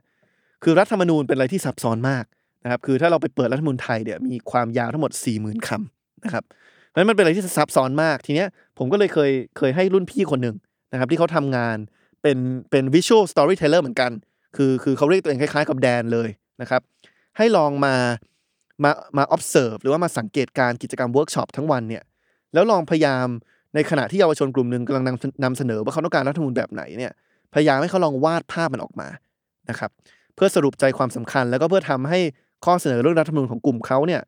[0.64, 2.26] คือรัฐธรรมนูญเป็นอะไรที่ซับซ้อนมาก
[2.64, 6.44] นะครับ คือถ้าเราไปเปิดรัฐธรรมนูญไทยเนี่ยมีความยาวทั้งหมด40,000คำนะครับ
[6.98, 10.56] นั้นมันเป็นอะไรที่ซับซ้อนมากทีเนี้ยผมก็เลยเคยเคยให้รุ่นพี่คนหนึ่ง
[10.92, 11.78] นะครับที่เขาทำงาน
[12.22, 12.38] เป็น
[12.72, 14.12] เป็น visual storyteller เหมือนกัน
[14.56, 16.30] คือคือเขาเรียกตัวเองคล้ายๆ กับแดนเลย
[16.62, 16.82] นะครับ
[17.38, 17.96] ให้ลองมา
[18.84, 22.04] มามา observe หรือว่ามาสังเกตการกิจกรรมเวิร์กช็อปทั้งวันเนี่ย
[22.54, 23.28] แล้วลองพยายาม
[23.76, 27.12] ในขณะที่เยาวชนกลุ่มหนึ่งกำลังนำนำเสนอว่าเขาต้องการรัฐธรรมนูญแบบไหนเนี่ย
[27.54, 29.08] พยายามให้เขาลองวาดภาพมันออกมา
[29.70, 29.92] นะครับ
[30.36, 32.20] เพื่อสรุปใจความสำคัญ แล้วก็เพื่อทำให้
[32.66, 34.22] ข้อเสนอเรื่องรัฐธรรมนูญของกลุ่มเขาเนี่ย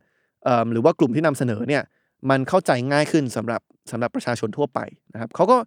[0.43, 1.83] เอิ่มหรือว่ากลุ่มที่นำเสนอเนี่ย
[2.29, 3.61] มันเข้าใจง่ายขึ้นสำหรับ
[3.91, 4.79] สำหรับประชาชนทั่วไป
[5.13, 5.57] นะครับเขาก็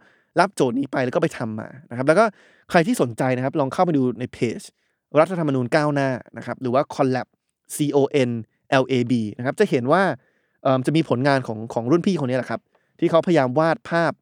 [0.40, 2.24] รับโจทย์นี้ไปแล้วก็ไปทำมานะครับ แล้วก็
[2.70, 4.60] ใครที่สนใจนะครับ ลองเข้าไปดูในเพจ
[5.18, 7.26] รัฐธรรมนูญก้าวหน้านะครับ หรือว่า collab
[7.74, 8.30] C O N
[8.82, 10.02] L A B นะครับ จะเห็นว่า
[10.86, 12.60] จะมีผลงานของของรุ่นพี่คนนี้แหละครับ
[12.98, 14.12] ที่เขาพยายามวาดภาพ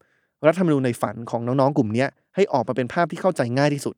[0.47, 3.95] รัฐธรรมนูญในฝันของน้องๆกลุ่มนี้ให้ออกมาเป็นภาพที่เข้าใจง่ายที่สุด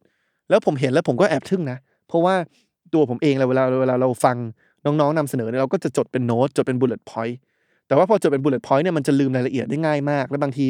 [0.48, 2.34] แล้วผมเห็นแล้วผมก็แอบทึ่งนะ เพราะว่า
[2.94, 4.36] ตัวผมเองเวลาเวลาเราฟัง
[4.84, 7.36] น้องๆนำเสนอเราก็จะจดเป็นโน้ตจดเป็น bullet point
[7.92, 10.66] แต่ว่าพอจดเป็น bullet point เนี่ยมันจะลืมรายละเอียดได้ง่ายมาก และบางที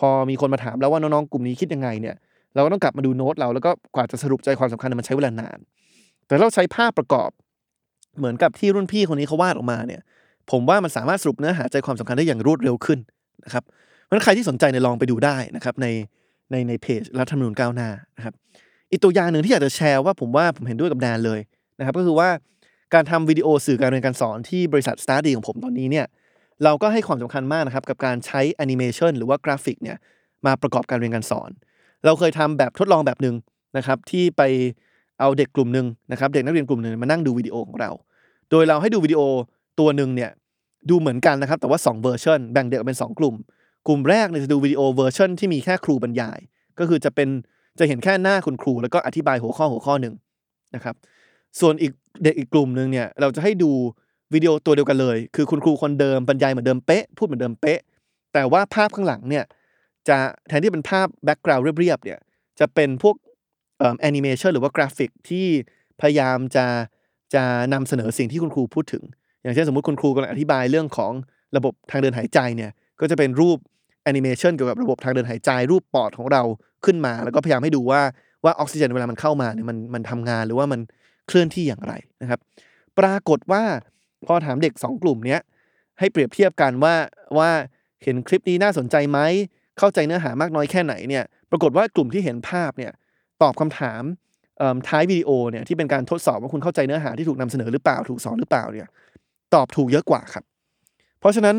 [0.00, 2.14] พอมีคนมาถามแล้วว่าน้องๆกลุ่มนี้คิดยังไงเนี่ย
[2.54, 5.58] เราก็ต้องกลับมาดูโน้ตเราแล้วก็กว่าจะสรุปใจความสำคัญมันใช้เวลานาน
[6.26, 7.30] แต่เราใช้ภาพประกอบ
[8.18, 10.00] เหมือนกับที่รุ่นพี่คนนี้เขาวาดออกมาเนี่ย
[10.50, 12.98] ผมว่ามันสามารถสรุปเนื้อหาใจความสำคัญได้อย่างรวดเร็วขึ้น
[13.44, 13.62] นะครับ
[14.04, 15.86] เพราะนั้นใครที่สนใจเนี่ยลองไปดูได้นะครับใน
[16.50, 18.34] ในในเพจรัฐธรรมนูญก้าวหน้านะครับ
[18.90, 21.40] อีกตัวอย่างหนึ่งที่อยากจะแชร์ว่าผมว่าผมเห็นด้วยกับแดนเลย
[21.78, 22.28] นะครับก็คือว่า
[22.94, 26.06] การทำวิดีโอสื่อการเรียนการสอนที่บริษัท s t u d y ของผมตอนนี้เนี่ย
[26.64, 29.96] เราก็ให้ความสำคัญมากนะครับกับการใช้แอนิเมชันหรือว่ากราฟิกเนี่ย
[30.46, 31.50] มาประกอบการเรียนการสอน
[32.04, 33.34] เราเคยทำแบบทดลองแบบหนึ่ง
[33.76, 34.42] นะครับที่ไป
[35.20, 37.90] เอาเด็กกลุ่มหนึ่งนะครับเด็กนักเรียนกลุ่มหนึ่งมานั่งดูวิดีโอของเรา
[38.50, 39.20] โดยเราให้ดูวิดีโอ
[39.80, 40.30] ตัวหนึ่งเนี่ย
[40.90, 43.34] ดูเหมือนกันนะครับแต่ว่า2เวอร์ชันแบ่งเด็กออกเป็น 2 กลุ่ม
[43.86, 46.38] กลุ่มแรกเนี่ยจะดูวิดีโอเวอร์ชันที่มีแค่ครูบรรยาย
[46.78, 47.28] ก็คือจะเป็น
[47.78, 50.14] จะเห็นแค่หน้าคุณครู แล้วก็อธิบายหัวข้อหัวข้อหนึ่ง
[50.74, 50.94] นะครับ
[51.60, 51.92] ส่วนอีก
[52.24, 53.70] เด็กอีกกลุ่มหนึ่งเนี่ยเราจะให้ดู
[54.34, 57.80] วิดีโอตัวเดียวกันเลย คือคุณครูคนเดิมบรรยายเหมือนเดิมเป๊ะพูดเหมือนเดิมเป๊ะ
[58.32, 59.44] แต่ว่าภาพข้างหลังเนี่ย
[60.08, 60.18] จะ
[60.48, 62.18] แทนที่เป็นภาพ background เรียบๆเนี่ย
[62.60, 63.14] จะเป็นพวก
[64.00, 65.46] แอนิเมชันหรือว่ากราฟิกที่
[66.00, 66.66] พยายามจะ
[67.34, 69.02] จะนำเสนอสิ่งที่คุณครูพูดถึง
[69.42, 71.12] อย่างเช่นสมมติคุณครูกำลังอธิบายเรื่องของ
[71.56, 72.70] ระบบทางเดินหายใจเนี่ย
[73.00, 73.58] ก็จะเป็นรูป
[74.04, 76.42] แอนิเมชันเกี่ยวกับระบบทางเดินหายใจ รูปปอดของเรา
[76.84, 78.00] ขึ้นมา แล้วก็พยายามให้ดูว่า
[78.44, 80.80] ว่าออกซิเจนเวลามันเข้ามาเนี่ยมันมันทำงานหรือว่ามัน
[81.26, 81.92] เคลื่อนที่อย่างไร
[82.22, 82.40] นะครับ
[82.98, 83.62] ปรากฏว่า
[84.26, 85.40] พอถามเด็ก 2 กลุ่มเนี้ย
[85.98, 86.94] ให้เปรียบเทียบกันว่า
[87.38, 87.50] ว่า
[88.04, 89.18] เห็นคลิปนี้น่าสนใจไหม
[89.78, 92.92] เข้าใจเนื้อหามากน้อยแค่ไหนเนี่ยปรากฏว่ากลุ่มที่เห็นภาพเนี่ย
[93.42, 94.02] ตอบคำถาม
[94.88, 98.88] ท้ายวิดีโอเนี่ยที่เป็นการทดสอบว่าคุณเข้าใจเนื้อหาที่ถูกนำเสนอหรือเปล่าถูกสอนหรือเปล่าเนี่ย
[99.54, 100.44] ตอบถูกเยอะกว่าครับ
[101.20, 101.56] เพราะฉะนั้น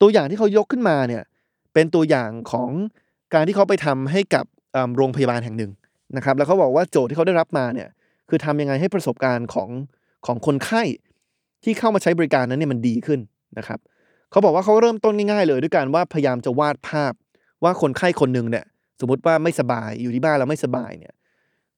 [0.00, 1.22] ตัวอย่างที่เขายกขึ้นมาเนี่ย
[1.74, 2.70] เป็นตัวอย่างของ
[3.34, 4.44] การที่เขาไปทำให้กับ
[4.96, 5.72] โรงพยาบาลแห่งหนึ่ง
[6.16, 7.88] นะครับ แล้วเขาบอกว่าโจทย์ที่เขาได้รับมาเนี่ย
[8.28, 9.68] คือทำยังไงให้ประสบการณ์ของ
[10.26, 10.82] ของคนไข้
[11.64, 13.20] ที่เข้ามาใช้บริการนั้นเนี่ยมันดีขึ้น
[13.58, 13.78] นะครับ
[14.30, 17.12] เขาบอกว่าเขาเริ่มต้นง่ายๆเลยด้วยการว่าพยายามจะวาดภาพ
[17.64, 18.64] ว่าคนไข้คนหนึ่งเนี่ย
[19.00, 21.14] สมมติว่าไม่สบายอยู่ที่บ้านแล้วไม่สบายเนี่ย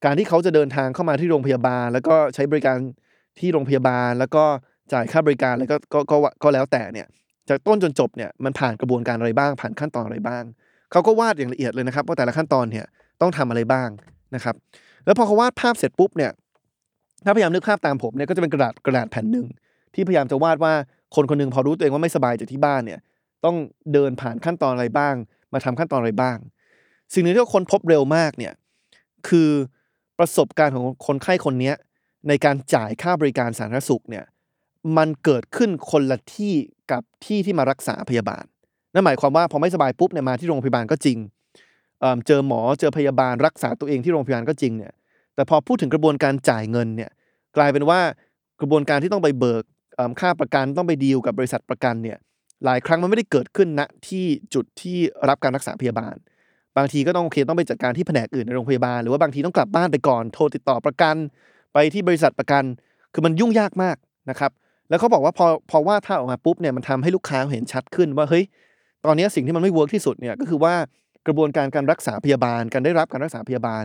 [0.05, 2.77] การที่เขาจะเดินทางเข้ามาที่โรงพยาบาล แล้วก็ใช้บริการ
[3.39, 4.43] ที่โรงพยาบาล แล้วก็
[4.93, 7.07] จ่ายค่าบริการแล้วก็ก็ก็ก็แล้วแต่เนี่ย
[7.49, 10.43] จากต้นจนจบเนี่ยมันผ่านกระบวนการอะไรบ้าง ผ่านขั้นตอนอะไรบ้าง
[10.91, 12.85] เขาก็วาดอย่างละเอียดเลยนะครับว่าแต่ละขั้นตอนเนี่ย
[13.21, 13.89] ต้องทำอะไรบ้าง
[14.35, 14.55] นะครับ
[15.05, 16.31] แล้วพอเขาวาดภาพเสร็จปุ๊บเนี่ย
[17.25, 19.45] ถ้าพยายามนึกภาพตามผมเนี่ยก็จะเป็นกระดาษกระดาษแผ่นหนึ่ง
[19.93, 20.73] ที่พยายามจะวาดว่า
[21.15, 22.99] คนคนนึงพอรู้ตัวเองว่าไม่สบายจากที่บ้านเนี่ย
[23.45, 23.55] ต้อง
[23.93, 25.15] เดินผ่านขั้นตอนอะไรบ้าง
[25.53, 26.37] มาทำขั้นตอนอะไรบ้าง
[27.13, 28.53] สิ่งหนึ่งที่คนพบเร็วมากเนี่ย
[29.27, 29.49] คือ
[30.19, 31.73] ประสบการณ์ของคนไข้คนนี้
[32.27, 34.25] ในการจ่ายค่าบริการสาธารณสุขเนี่ย
[34.97, 36.53] มันเกิดขึ้นคนละที่
[36.91, 38.43] กับที่ที่มารักษาพยาบาล
[38.93, 41.17] นั่นหมายความว่าพอไม่สบายปุ๊บเนี่ยมาที่โรงพยาบาลก็จริง
[41.99, 44.93] เเจอหมอเจอพยาบาลรักษาตัวเองที่โรงพยาบาลก็จริงเนี่ย
[45.35, 47.11] แต่พอพูดถึงกระบวนการจ่ายเงินเนี่ย
[47.57, 47.99] กลายเป็นว่า
[48.61, 49.63] กระบวนการที่ต้องไปเบิก
[50.19, 52.17] ค่าประกันต้องไปดีลกับบริษัทประกันเนี่ย
[52.65, 54.97] หลายครั้งมันไม่ได้เกิดขึ้นณที่จุดที่
[55.29, 56.15] รับการรักษาพยาบาล
[56.77, 61.15] บางทีก็ต้องโอเคต้องไปจัดการที่แผนกอื่นในโรงพยาบาล หรือว่าบางทีต้องกลับบ้านไปก่อนโทรติดต่อประกัน
[61.73, 62.63] ไปที่บริษัทประกัน
[63.13, 63.97] คือมันยุ่งยากมาก
[64.29, 64.51] นะครับ
[64.89, 68.43] แล้วเขาบอกว่าพอพอว่าถ้าออกมาปุ๊บเนี่ยมันทำให้ลูกค้าเห็นชัดขึ้นว่าเฮ้ย
[69.05, 70.73] ตอนนี้สิ่งที่มันไม่เวิร์กที่สุดเนี่ยก็คือว่า
[71.27, 73.83] กระบวนการการรักษาพยาบาล การได้รับการรักษาพยาบาล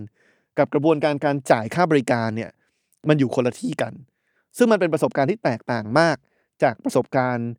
[0.58, 2.50] กับกระบวนการการจ่ายค่าบริการเนี่ย
[3.08, 3.92] มันอยู่คนละที่กัน
[4.58, 6.16] ซึ่งมันเป็นประสบการณ์ที่แตกต่างมาก
[6.62, 7.50] จากประสบการณ์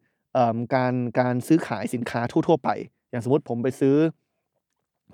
[0.75, 2.69] การการซื้อขายสินค้าทั่ว ๆ ไป
[3.09, 3.95] อย่างสมมติผมไปซื้อ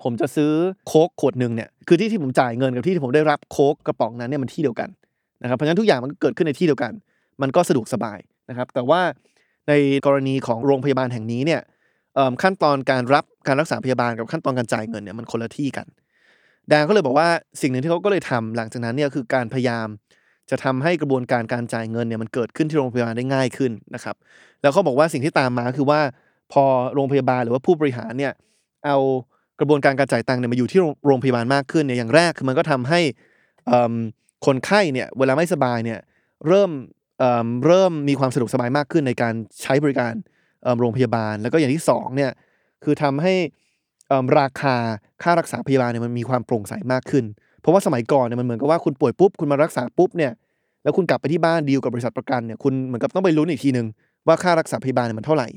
[0.02, 0.52] ผมจะซื้อ
[0.86, 4.88] โค้กขวดหนึ่งเนี่ยคือที่ที่ผมจ่ายเงินกับที่ที่ผมได้รับโค้กกระป๋องนั้นเนี่ยมันที่เดียวกัน
[5.42, 6.92] นะครับเพราะฉะนั้นทุกอย่างมันก็เกิดขึ้นในที่เดียวกัน
[7.42, 8.18] มันก็สะดวกสบาย
[8.50, 9.00] นะครับ แต่ว่า
[9.68, 9.72] ใน
[10.06, 11.60] กรณีของโรงพยาบาลแห่งนี้เนี่ย
[12.42, 15.86] ขั้นตอนการรับการรักษาพยาบาลกับขั้นตอนการจ่ายเงินเนี่ยมันคนละที่กัน
[16.68, 17.28] แดงก็เลยบอกว่า
[17.60, 19.86] สิ่งหนึ่งที่เขาก็เลยทำหลังจากนั้นเนี่ยคือการพยายาม
[20.50, 24.16] จะทำให้กระบวนการการจ่ายเงินเนี่ยมันเกิดขึ้นที่โรงพยาบาลได้ง่ายขึ้นนะครับ
[24.62, 26.00] แล้วเขาบอกว่าสิ่งที่ตามมาคือว่า
[26.52, 28.32] พอโรงพยาบาลหรือว่าผู้บริหารเนี่ย
[28.86, 28.96] เอา
[29.60, 33.00] กระบวนการการจ่ายตังค์เนี่ยมาอยู่ที่โรงพยาบาลมากขึ้นเนี่ยอย่างแรกคือมันก็ทำให้
[34.46, 35.98] คนไข้เนี่ยเวลาไม่สบายเนี่ย
[36.46, 36.70] เริ่ม
[37.18, 40.12] เเริ่มมีความสะดวกสบายมากขึ้นในการใช้บริการ
[40.80, 42.30] โรงพยาบาล แล้วก็อย่างที่สองเนี่ย
[42.84, 43.34] คือทำให้
[44.38, 44.76] ราคา
[45.22, 47.24] ค่ารักษาพยาบาลเนี่ยมันมีความโปร่งใสมากขึ้น
[47.66, 50.32] เพราะว่าสมัยก่อนเนี่ยมันเหมือนกับว่าคุณป่วยปุ๊บคุณมารักษาปุ๊บเนี่ย
[50.82, 53.86] แล้วคุณกลับไปที่บ้านดีลกับบริษัทประกันเนี่ยคุณเหมือนกับต้องไปลุ้นอีกทีนึง
[54.26, 55.48] ว่าค่ารักษาพยาบาลเนี่ยมันเท่าไหร่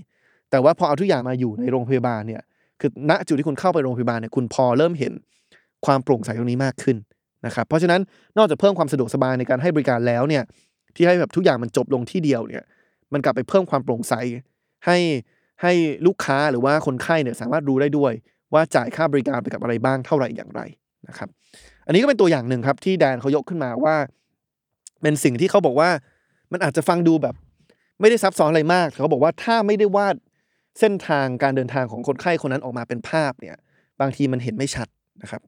[0.52, 2.41] แต่ว่าพอเอาทุกอย่างมาอยู่ในโรงพยาบาลเนี่ย
[2.80, 5.13] คือณจุดที่คุณเข้าไปโรงพยาบาลเนี่ยคุณพอเริ่มเห็น
[5.86, 6.98] ความโปร่งใสตรงนี้มากขึ้น
[7.45, 8.02] นะครับเพราะฉะนั้น
[8.38, 10.43] นอกจากเพิ่มความสะดวกสบายในการให้บริการแล้วเนี่ย
[10.95, 12.63] ที่ให้แบบทุกอย่างมันจบลงที่เดียวเนี่ย
[13.13, 14.13] มันกลับไปเพิ่มความโปร่งใส
[14.86, 14.98] ให้
[15.62, 15.72] ให้
[16.06, 18.13] ลูกค้าหรือว่าคนไข้เนี่ยสามารถรู้ได้ด้วย
[18.54, 20.62] ว่าจ่ายค่าบริการไปกับอะไรบ้างเท่าไหร่อย่างไร
[21.08, 21.30] นะครับ
[21.86, 23.96] อันนี้ก็เป็นตัวอย่างหนึ่งครับที่แดนเขายกขึ้นมาว่า
[25.02, 25.90] เป็นสิ่งที่เขาบอกว่า
[26.52, 27.36] มันอาจจะฟังดูแบบ
[28.00, 30.16] ไม่ได้ซับซ้อนอะไรมากแต่เขาบอกว่าถ้าไม่ได้วาด
[30.80, 33.56] เส้นทางการเดินทางของคนไข้คนนั้นออกมาเป็นภาพเนี่ย
[34.02, 34.88] บางทีมันเห็นไม่ชัด
[35.22, 35.42] นะครับ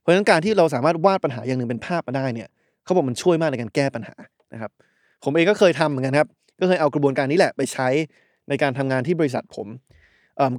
[0.00, 2.48] เพราะฉะนั้นการที่เราสามารถวาดปัญหาอย่างหนึ่งเป็นภาพมาได้เนี่ย
[2.84, 4.14] เขาบอกมันช่วยมากในการแก้ปัญหา
[4.52, 4.70] นะครับ
[5.24, 6.28] ผมเองก็เคยทำเหมือนกันครับ
[6.60, 7.88] ก็เคยเอากระบวนการนี้แหละไปใช้
[8.48, 9.66] ในการทำงานที่บริษัทผม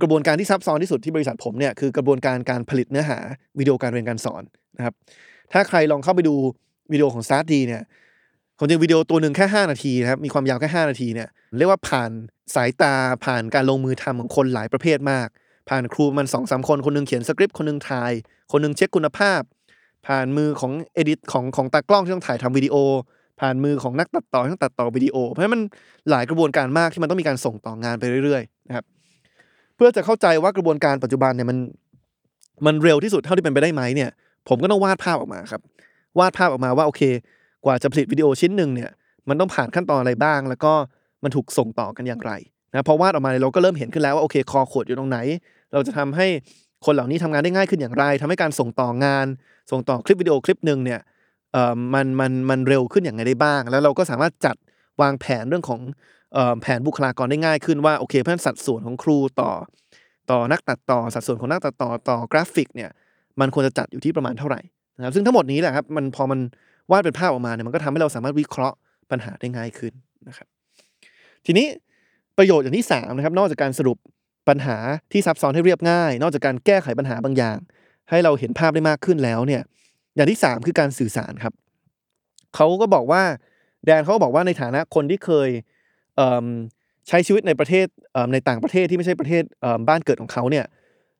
[0.01, 3.17] กระบวนการที่ซับซ้อนที่สุดที่บริษัทผมเนี่ยคือกระบวนการการผลิตเนื้อหา
[3.59, 4.43] วิดีโอการเรียนการสอน
[4.77, 4.93] นะครับ
[5.53, 6.35] ถ้าใครลองเข้าไปดู
[6.91, 7.81] วิดีโอของ StartDee เนี่ย
[8.57, 12.11] ความจริงวิดีโอตัวหนึ่งแค่ 5 นาทีนะครับมีความยาวแค่ 5 นาทีเนี่ยเรียกว่าผ่าน
[12.55, 15.27] สายตาผ่านการลงมือทำของคนหลายประเภทมาก
[15.69, 18.11] ผ่านครูมันสองสามคนคนหนึ่งเขียนสคริปต์คนหนึ่งถ่าย
[18.51, 19.41] คนหนึงเช็คคุณภาพ
[20.07, 22.75] ผ่านมือของเอดิตของของตากล้องที่ต้องถ่ายทำวิดีโอ
[23.41, 25.61] ผ่านมือของนักตัดต่อที่ต้องตัดต่อวิดีโอ เพราะฉะนั้นมัน
[26.09, 28.85] หลายกระบวนการมากที่มันต้องมีการส่งต่องานไปเรื่อยๆนะครับ
[29.75, 31.57] เพื่อจะเข้าใจว่ากระบวนการปัจจุบันเนี่ยมัน
[32.65, 34.09] มันเร็วที่สุดเท่าที่เป็นไปได้ไหมเนี่ย
[34.49, 35.61] ผมก็ต้องวาดภาพออกมาครับ
[36.19, 37.01] วาดภาพออกมาว่าโอเค
[37.65, 38.89] กว่าจะผลิตวิดีโอชิ้นหนึ่งเนี่ย
[39.29, 40.73] มันต้องผ่านขั้นตอนอะไรบ้าง แล้วก็
[41.23, 42.31] มันถูกส่งต่อกันอย่างไร
[42.71, 45.17] นะพอวาดออกมาเนี่ยเราก็เริ่มเห็นขึ้นแล้วว่าโอเคคอขวดอยู่ตรงไหน
[45.73, 46.27] เราจะทำให้
[46.85, 49.27] คนเหล่านี้ทำงานได้ง่ายขึ้นอย่างไรทำให้การส่งต่องาน
[49.71, 50.99] ส่งต่อคลิปวิดีโอคลิปหนึ่งเนี่ย
[51.53, 54.55] เอ่อมันมันมันเร็วขึ้นอย่างไรได้บ้าง แล้วเราก็สามารถจัด
[55.01, 55.79] วางแผนเรื่องของ
[56.61, 59.51] แผนบุคลากรได้ง่ายขึ้นว่าโอเคเพราะฉะนั้นสัดส่วนของครูต่อ
[60.31, 62.89] ต่อนักตัดต่อสัดส่วนของนักตัดต่อต่อกราฟิกเนี่ย
[63.39, 64.61] มันควรจะจัดอยู่ที่ประมาณเท่าไหร่
[64.97, 66.39] นะครับซึ่งทั้งหมดนี้แหละครับมันพอมัน
[66.91, 68.77] วาดเป็นภาพออกมาเนี่ยมันก็ทำให้เราสามารถวิเคราะห์
[69.11, 69.93] ปัญหาได้ง่ายขึ้น
[70.27, 70.47] นะครับ
[71.45, 71.67] ทีนี้
[72.37, 73.97] ประโยชน์อย่างที่สามนะครับนอกจากการสรุป
[74.49, 74.77] ปัญหา
[75.11, 77.57] ที่ซับซ้อนให้เรียบง่าย นอกจากการแก้ไขปัญหาบางอย่าง
[78.09, 79.61] ให้เราเห็นภาพได้มากขึ้นแล้วเนี่ย
[80.15, 81.53] อย่างที่สามคือการสื่อสารครับ
[82.55, 83.23] เขาก็บอกว่า
[83.85, 85.49] แดนเขาก็บอกว่าในฐานะคนที่เคย
[87.07, 87.87] ใช้ชีวิตในประเทศ
[88.33, 89.43] ในต่างประเทศที่ไม่ใช่ประเทศ
[89.87, 90.65] บ้านเกิดของเขาเนี่ย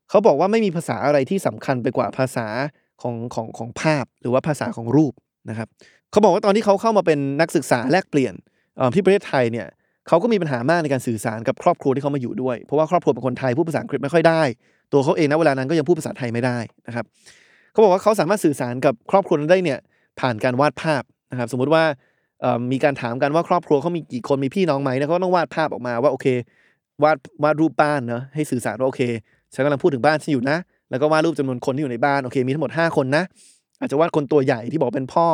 [0.10, 2.48] เขาบอกว่าไม่มีภาษาอะไรที่สำคัญไปกว่าภาษา
[3.02, 5.14] ของของของภาพหรือว่าภาษาของรูป
[5.50, 5.68] นะครับ
[6.12, 8.34] เขาบอกว่าตอนที่เขาเข้ามาเป็นนักศึกษาแลกเปลี่ยน
[8.96, 9.68] ที่ประเทศไทยเนี่ย
[10.08, 14.42] เขาก็มีปัญหามากในการสื่อสารกับครอบครัวที่เขามาอยู่ด้วย เพราะว่าครอบครัวเป็นคนไทยพูดภาษาอังกฤษไม่ค่อยได้
[14.94, 17.06] ตัวเขาเองนะเวลานั้นก็ยังพูดภาษาไทยไม่ได้นะครับ
[17.72, 19.80] เขาบอกว่าเขาสามารถสื่อสารกับครอบครัวนั้นได้เนี่ย
[20.20, 21.84] ผ่านการวาดภาพนะครับ สมมุติว่า
[22.72, 26.28] มีการถามกันว่าครอบครัวเขามีกี่คนมีพี่น้องไหมเนี่ยเขาก็ต้องวาดภาพออกมาว่าโอเค
[27.04, 29.02] วาดวาดรูปบ้านเนาะให้สื่อสารว่าโอเค
[29.54, 30.58] ฉันกำลังพูดถึงบ้านที่อยู่นะ
[30.90, 33.24] แล้วก็วาดรูปจำนวนคนที่อยู่ในบ้านโอเคมีทั้งหมด 5 คนนะ
[33.80, 35.28] อาจจะวาดคนตัวใหญ่ที่บอกเป็นพ่อ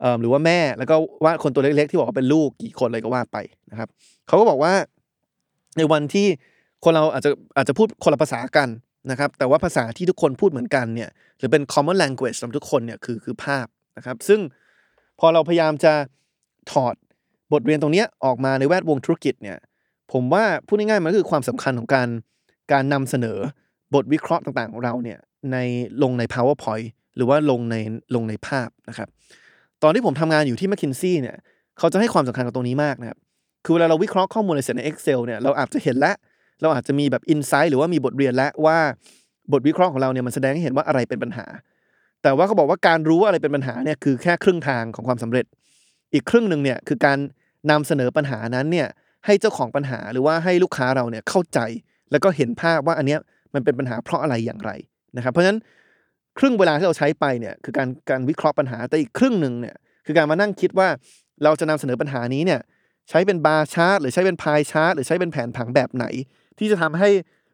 [0.00, 3.38] เอ่อหรือว่าแม่แล้วก็วาดคนตัวเล็กๆ ที่บอกว่าเป็นลูกกี่คนอะไรก็วาดไป
[3.70, 3.88] นะครับ
[4.26, 4.72] เขาก็บอกว่า
[5.76, 6.26] ในวันที่
[6.84, 8.68] คนเราอาจจะอาจจะพูดคนละภาษากัน
[9.10, 14.40] นะครับ แต่ว่าภาษาที่ทุกคนพูดเหมือนกันเนี่ยหรือเป็น common language สำหรับทุกคนเนี่ยคือคือภาพนะครับ ซึ่ง
[15.20, 15.92] พอเราพยายามจะ
[16.72, 16.94] ถอด
[17.52, 19.58] บทเรียนตรงนี้ออกมาในแวดวงธุรกิจเนี่ย
[20.12, 22.08] ผมว่าพูดง่ายๆมันคือความสำคัญของการ
[22.72, 23.38] การนำเสนอ
[23.94, 25.18] บทวิเคราะห์ต่างๆของเราเนี่ย
[25.52, 25.56] ใน
[26.02, 27.76] ลงใน powerpoint หรือว่าลงใน
[28.14, 29.08] ลงในภาพนะครับ
[29.82, 31.36] ตอนที่ผมทำงานอยู่ที่ McKinsey เนี่ย
[31.78, 33.18] เขาจะให้ความสำคัญกับตรงนี้มากนะครับ
[33.64, 36.16] คือเวลาเราวิเคราะห์ข้อมูลในเสร็จใน Excel เนี่ยเราอาจจะเห็นแล้ว
[36.62, 38.78] เราอาจจะมีแบบอินไซต์หรือว่ามีบทเรียนแล้วว่า
[39.52, 41.46] บทวิเคราะห์ของเราเนี่ยมันแสดงให้เห็นว่าอะไรเป็นปัญหา
[42.22, 45.46] แต่ว่าเขาบอกว่าการรู้ว่าอะไรเป็นปัญหาเนี่ยคือแค่ครึ่งทางของความสำเร็จ
[46.12, 47.18] อีกครึ่งหนึ่งเนี่ยคือการ
[47.70, 48.88] นำเสนอปัญหานั้นเนี่ย
[49.26, 51.58] ให้เจ้าของปัญหาหรือว่าให้ลูกค้าเราเนี่ยเข้าใจ
[52.10, 53.20] แล้วก็เห็นภาพว่าอันเนี้ย
[53.54, 54.70] มันเป็นปัญหาเพราะอะไรอย่างไร
[55.16, 55.58] นะครับ เพราะฉะนั้น
[56.38, 60.88] ครึ่งเวลาที่เราใช้ไปเนี่ยคือการการวิเคราะห์ปัญหาแต่อีกครึ่งหนึ่งเนี่ยคือการมานั่งคิดว่า
[61.44, 62.60] เราจะนำเสนอปัญหานี้เนี่ย
[63.08, 66.04] ใช้เป็นบาร์ชาร์ตหรือใช้เป็นพายชาร์ตหรือใช้เป็นแผนผังแบบไหน
[66.58, 67.08] ที่จะทำให้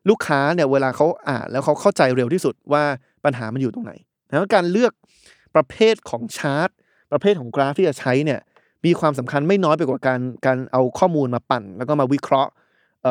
[0.08, 2.84] ลูกค้าเนี่ยเวลาเขาอ่านแล้วเขาเข้าใจเร็วที่สุดว่า
[3.24, 3.92] ปัญหามันอยู่ตรงไหน
[4.28, 4.92] แล้วการเลือก
[5.54, 6.68] ประเภทของชาร์ต
[7.12, 8.40] ประเภทของกราฟที่จะใช้เนี่ย
[8.84, 12.50] มีความสำคัญไม่น้อยไปกว่าการการเอาข้อมูลมาปั่น แล้วก็มาวิเคราะห์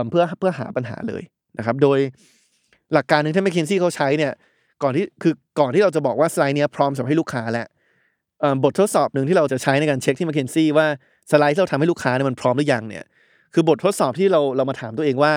[0.10, 1.24] เพื่อเพื่อหาปัญหาเลย
[1.58, 2.00] นะครับ โดย
[2.94, 4.32] หลักการหนึ่งที่ McKinsey เขาใช้เนี่ย
[4.84, 7.68] ก่อนที่คือก่อนที่เราจะบอกว่าสไลด์เนี้ยพร้อมสำหรับให้ลูกค้าแล้ว
[8.64, 10.88] บททดสอบหนึ่งที่เราจะใช้ในการเช็คที่ McKinsey ว่า
[11.32, 13.04] สไลด์ที่เราทำให้ลูกค้าเนี่ยมันพร้อมหรือยังเนี่ย
[13.54, 15.34] คือบททดสอบที่เราเรามาถามตัวเองว่า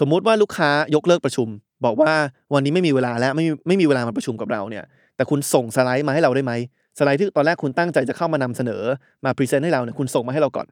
[0.00, 1.48] สมมุติว่าลูกค้ายกเลิกประชุม
[1.84, 2.12] บอกว่า
[2.54, 4.84] วันนี้ไม่มีเวลาแล้วไม่มีไม่มีเวลามาประชุมกับเราเนี่ย
[5.16, 6.52] แต่คุณส่งสไลด์มาให้เราได้ไหม
[6.98, 8.82] สไลด์ที่ตอนแรกคุณตั้งใจจะเข้ามานำเสนอ
[9.24, 10.66] มา present ให้เราเนี่ยคุณส่งมาให้เราก่อน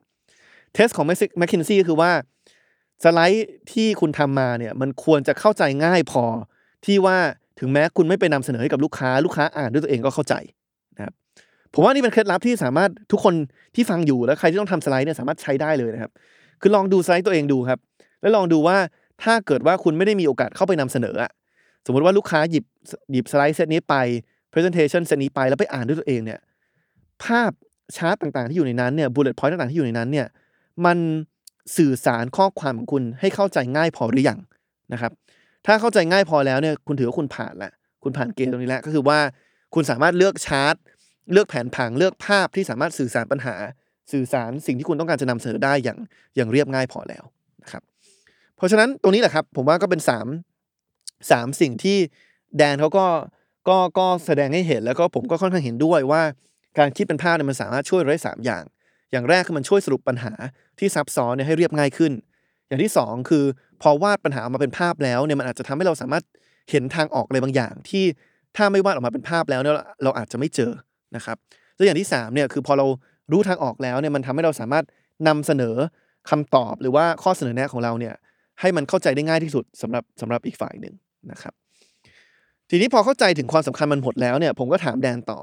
[0.74, 1.12] เทสของ m
[1.46, 2.10] c k i n s e y ก็คือว่า
[3.04, 6.24] สไลด์ที่คุณทำมาเนี่ยมันควรจะเข้าใจง่ายพอ
[6.86, 7.16] ที่ว่า
[7.60, 10.34] ถึงแม้คุณไม่ไปนำเสนอให้กับลูกค้าลูกค้าอ่านด้วยตัวเองก็เข้าใจ
[10.96, 11.14] นะครับ
[11.74, 13.34] ผมว่านี่เป็นเคล็ดลับที่สามารถทุกคน
[13.74, 16.12] ที่ฟังอยู่แล้วใครที่ต้องทำสไลด์เนี่ยสามารถใช้ได้เลยนะครับ
[16.60, 17.78] คือลองดูสไลด์ตัวเองดูครับ
[18.20, 18.76] แล้วลองดูว่า
[19.22, 21.30] ถ้าเกิดว่าคุณไม่ได้มีโอกาสเข้าไปนำเสนออะ
[21.86, 22.64] สมมติว่าลูกค้าหยิบ
[23.12, 23.94] หยิบสไลด์เซตนี้ไป
[24.52, 26.40] presentation เซตนี้ไปแล้วไปอ่านด้วยตัวเองเนี่ย
[27.24, 27.50] ภาพ
[27.96, 30.26] ชาร์ตต่างๆที่อยู่ในนั้นเนี่ย bullet point ต่างๆที่อยู่ในนั้นเนี่ย
[30.86, 30.98] มัน
[31.76, 34.38] สื่อสารข้อความของคุณให้เข้าใจง่ายพอหรือยัง
[34.92, 35.12] นะครับ
[35.66, 39.18] ถ้าเข้าใจง่ายพอแล้วเนี่ยคุณถือว่าคุณผ่านละคุณผ่านเกณฑ์ตรงนี้แล้วก็คือว่า
[39.74, 40.74] คุณสามารถเลือกชาร์ต
[41.32, 43.54] เลือกแผนผังเลือกภาพที่สามารถสื่อสารปัญหา
[44.12, 45.98] สื่อสารสิ่งที่คุณต้องการจะนำเสนอได้อย่าง
[46.36, 47.24] อย่างเรียบง่ายพอแล้ว
[47.62, 47.82] นะครับ
[48.56, 50.26] เพราะฉะนั้นตรงนี้แหละครับผมว่าก็เป็นสาม
[51.30, 51.98] สามสิ่งที่
[52.56, 53.06] แดนเขาก็
[53.68, 56.22] ก็ก็แสดงให้เห็นแล้วก็ผมก็ค่อนข้างเห็นด้วยว่า
[56.78, 58.62] การคิดเป็นภาพเนี่ยมันสามารถช่วยได้สามอย่าง
[59.12, 60.32] อย่างแรกคือมันช่วยสรุปปัญหา
[60.78, 62.12] ที่ซับซ้อนเนี่ยให้เรียบง่ายขึ้น
[62.68, 63.44] อย่างที่สองคือ
[63.82, 66.24] พอวาดปัญหาออกมาเป็นภาพแล้วเนี่ยมันอาจจะทำให้เราสามารถ
[66.70, 68.04] เห็นทางออกอะไรบางอย่าง ที่
[68.56, 70.72] ถ้าไม่วาดออกมาเป็นภาพแล้วเนี่ยเราอาจจะไม่เจอ
[71.16, 71.36] นะครับ
[71.76, 72.86] แล้วอย่างที่สามเนี่ยคือพอเรา
[73.32, 74.84] รู้ทางออกแล้วเนี่ยมันทำให้เราสามารถ
[75.28, 75.76] นำเสนอ
[76.30, 78.14] คำตอบหรือว่าข้อเสนอแนะของเราเนี่ย
[78.60, 80.94] ให้มันเข้าใจได้ง่ายที่สุดสำหรับสำหรับอีกฝ่ายหนึ่ง
[81.32, 81.54] นะครับ
[82.70, 85.38] ทีนี้พอเข้าใจถึงความสำคัญมันหมดแล้วเนี่ยผมก็ถามแดนต่อ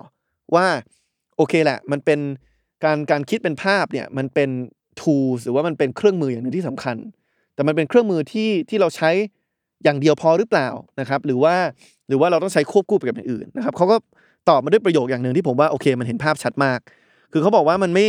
[0.56, 0.66] ว่า
[1.38, 2.20] โอเคแหละ มันเป็น
[2.84, 4.50] การการคิดเป็นภาพเนี่ยมันเป็น
[5.02, 6.98] tools หรือว่ามันเป็นเครื่องมืออย่างหนึ่งที่สำคัญ
[7.56, 9.12] แต่มันเป็นเครื่องมือที่ที่เราใช้
[9.84, 11.56] อย่างเดียวพอหรือเปล่านะครับ หรือว่า
[12.08, 13.96] หรือว่าเราต้องใช้ควบคู่ไปกับอย่างอื่นนะครับเขาก็
[14.50, 16.80] ตอบมาด้วยประโยคอย่างหนึ่งที่ผมว่าโอเคมันเห็นภาพชัดมาก
[17.32, 18.08] คือเขาบอกว่ามันไม่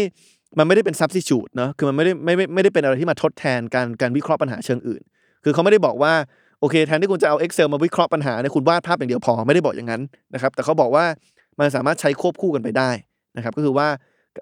[0.58, 5.02] มันไม่ได้เป็น substitute เนาะคือมันไม่ได้ไม่ไม่ไม่ได้เป็นอะไรที่มาทดแทนการการวิเคราะห์ปัญหาเชิงอื่น
[5.44, 6.12] คือเขาไม่ได้บอกว่า
[6.60, 10.02] โอเคแทนที่คุณจะเอา Excel มาวิเคราะห์ปัญหาเนี่ยคุณวาดภาพอย่างเดียวพอไม่ได้บอกอย่างนั้น
[10.34, 11.04] นะครับแต่เขาบอกว่า
[11.60, 12.90] มันสามารถใช้ควบคู่กันไปได้
[13.36, 13.88] นะครับก็คือว่า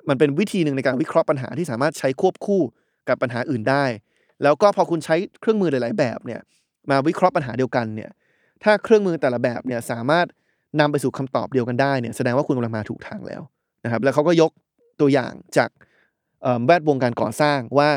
[0.09, 2.61] มันเป็นวิธีหนึ่งในการวิเคราะห์ปัญหาที่สามารถใช้ควบคู่
[3.09, 3.85] กับปัญหาอื่นได้
[4.43, 6.41] แล้วก็พอคุณใช้เครื่องมือหลาย ๆ แบบเนี่ย
[6.91, 8.11] มาวิเคราะห์ปัญหาเดียวกันเนี่ย
[8.63, 10.27] ถ้าเครื่องมือแต่ละแบบเนี่ยสามารถ
[10.81, 13.43] นำไปสู่คำตอบเดียวกันได้เนี่ยแสดงว่าคุณกำลังมาถูกทางแล้ว
[13.85, 14.51] นะครับแล้วเขาก็ยก
[15.01, 15.71] ตัวอย่างจาก
[16.67, 17.91] แวดวงการก่อสร้างว่า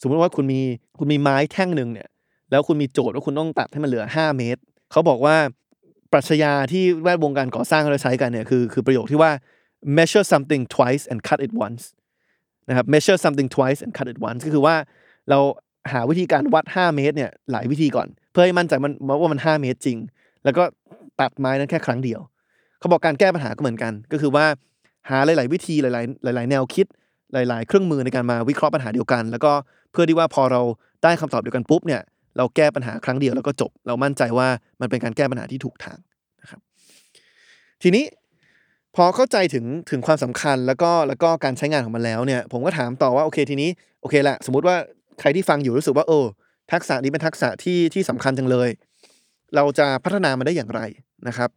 [0.00, 0.60] สมมติว่าคุณมี
[0.98, 2.08] คุณมีไม้แท่งหนึ่งเนี่ย
[2.50, 4.60] แล้วคุณมีโจทย์ว่าคุณต้องตัดให้มันเหลือ 5 เมตร
[4.92, 5.36] เขาบอกว่า
[6.12, 9.30] ปรัชญาที่แวดวงการก่อสร้างเราใช้กันเนี่ยคือคือประโยคที่ว่า
[9.96, 11.82] measure something twice and cut it once
[12.68, 14.76] นะครับ measure something twice and cut it once ก็คือว่า
[15.30, 15.38] เรา
[15.92, 19.98] หาวิธีการวัด 5 เมตรเนี่ยหลายวิธีก่อน เพื่อให้มั่นใจมันว่ามัน 5 เมตรจริง
[20.44, 20.64] แล้วก็
[21.20, 22.20] ตัดไม้นั้นแค่ครั้งเดียว
[22.78, 24.46] เขาบอกการแก้ปัญหาก็เหมือนกัน ก็คือว่า
[25.10, 26.86] หาหลาย ๆ วิธีหลาย ๆ หลาย ๆ แนวคิด
[27.32, 29.52] หลาย ๆ เครื่องมือในการมาวิเคราะห์ปัญหาเดียวกัน แล้วก็
[29.92, 30.60] เพื่อที่ว่าพอเรา
[31.02, 32.02] ได้คำตอบเดียวกันปุ๊บเนี่ย
[32.36, 34.48] เราแก้ปัญหาครั้งเดียวแล้วก็จบ เรามั่นใจว่า
[34.80, 35.98] มันเป็นการแก้ปัญหาที่ถูกทาง
[36.42, 36.60] นะครับ
[37.82, 38.04] ทีนี้
[38.96, 43.70] พอเข้าใจถึงถึงความสำคัญแล้วก็แล้วก็การใช้งานของมันแล้วเนี่ย ผมก็ถามต่อว่าโอเคทีนี้
[44.00, 44.76] โอเคแหละสมมติว่า
[45.20, 46.20] ใครที่ฟังอยู่รู้สึกว่าโอ้
[46.72, 48.68] ทักษะนี้เป็นทักษะที่ที่สำคัญจังเลย
[49.54, 50.80] เราจะพัฒนามันได้อย่างไร
[51.28, 51.50] นะครับ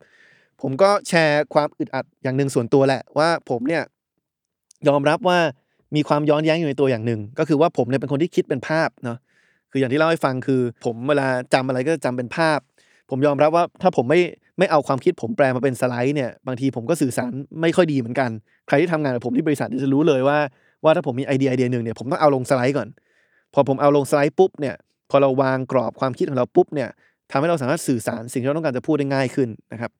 [0.61, 3.83] ผมก็แชร์ความอึดอัดอย่างหนึ่งส่วนตัวแหละว่าผมเนี่ย
[4.87, 5.39] ยอมรับว่า
[5.95, 9.17] มีความย้อนแย้งอยู่ในตัวอย่างหนึ่ง ก็คือว่าผมเนี่ยเป็นคนที่คิดเป็นภาพเนาะ
[9.71, 12.59] คืออย่างที่เล่าให้ฟังคือ ผมเวลาจำอะไรก็จำเป็นภาพ
[13.09, 14.19] ผมยอมรับว่าถ้าผมไม่
[14.59, 18.29] ไม่เอาความคิดผมแปลมาเป็นสไลด์เนี่ยบางทีผมก็สื่อสารไม่ค่อยดีเหมือนกัน
[18.67, 20.39] ใครที่ทำงานกับผมที่บริษัทจะรู้เลยว่า
[20.83, 22.87] ว่าถ้าผมมีไอเดียไอเดียหนึ่งเนี่ยผมต้องเอาลงสไลด์ก่อน
[23.53, 24.75] พอผมเอาลงสไลด์ปุ๊บเนี่ย
[25.09, 26.89] พอเราวางกรอบความคิดของเราปุ๊บเนี่ย
[27.31, 29.91] ทำให้เราสามารถสื่อสารสิ่งที่เราต้องการจะพูดได้ง่ายขึ้นนะครับ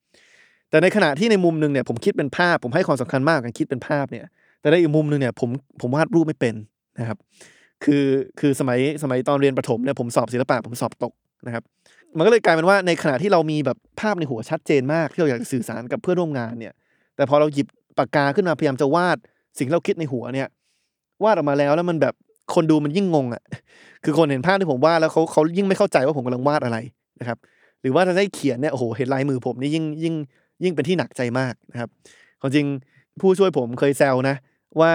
[0.70, 4.26] แต่ในขณะที่ในมุมหนึ่งเนี่ยผมคิดเป็นภาพ ผมให้ความสำคัญมากกับการคิดเป็นภาพเนี่ย
[4.62, 5.50] แต่ในอีกมุมหนึ่งเนี่ยผม
[5.82, 6.56] ผมวาดรูปไม่เป็น
[7.00, 7.18] นะครับ
[7.84, 8.06] คือ
[8.40, 11.14] คือสมัยสมัยตอนเรียนประถมเนี่ยผมสอบศิลปะผมสอบตก
[11.48, 11.64] นะครับ
[12.18, 16.74] มันก็เลยกลายเป็นว่าในขณะที่เรามีแบบภาพในหัวชัดเจนมากที่เราอยากจะสื่อสารกับเพื่อนร่วมงานเนี่ย
[17.16, 19.18] แต่พอเราหยิบปากกาขึ้นมาพยายามจะวาด
[19.58, 20.48] สิ่งที่เราคิดในหัวเนี่ย
[21.24, 22.14] วาดออกมาแล้วแล้วมันแบบ
[22.54, 23.44] คนดูมันยิ่งงงอะ
[24.04, 26.78] คือคนเห็นภาพที่ผมวาดแล้วเขาเขายิ่งไม่เข้าใจว่าผมกำลังวาดอะไร
[27.20, 27.38] นะครับ
[27.82, 30.16] หรือว่าถ้าได้เขียนเนี่ยโอ้โหเห็นลายมือผมนี่ยิ่งยิ่ง
[30.64, 31.90] ยิ่งเป็นที่หนักใจมากนะครับ
[32.42, 32.66] ความจริง
[33.22, 34.36] ผู้ช่วยผมเคยแซวนะ
[34.80, 34.92] ว่า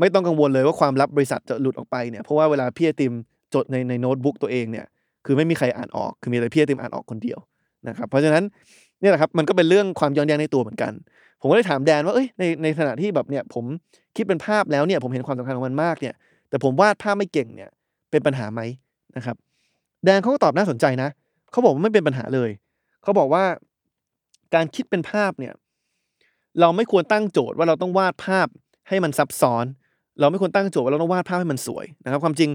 [0.00, 3.12] ไม่ต้องกังวลเลยว่าความลับบริษัทจะหลุดออกไปเนี่ยเพราะว่าเวลาพี่ไอติม
[3.54, 4.86] จดในในโน้ตบุ๊กตัวเองเนี่ย
[5.26, 7.38] คือไม่มีใครอ่านออกคือมีแต่พี่ไอติมอ่านออกคนเดียว
[7.88, 8.44] นะครับเพราะฉะนั้น
[9.02, 10.92] นี่แหละครับมันก็เป็นเรื่องความย้อนแย้งในตัวเหมือนกัน
[11.40, 13.64] ผมก็เลยถามแดนว่าเอ้ยในในขณะที่แบบเนี่ยผม
[14.16, 16.14] คิดเป็นภาพแล้วเนี่ยผมเห็นความสำคัญของมันมากเนี่ย
[16.48, 17.70] แต่ผมวาดภาพไม่เก่งเนี่ย
[18.10, 18.60] เป็นปัญหาไหม
[19.16, 19.36] นะครับ
[20.04, 21.08] แดนเขาก็ตอบน่าสนใจนะ
[21.50, 22.50] เขาบอกว่าไม่เป็นปัญหาเลย
[23.02, 23.44] เขาบอกว่า
[24.54, 25.54] การคิดเป็นภาพเนี่ย
[26.60, 28.46] เราไม่ควรตั้งโจทย์ว่าเราต้องวาดภาพ
[28.88, 29.64] ให้มันซับซ้อน
[30.20, 32.50] เราไม่ควรตั้งโจทย์ว่าเราต้องวาดภาพให้มันสวยนะครับ ความจริง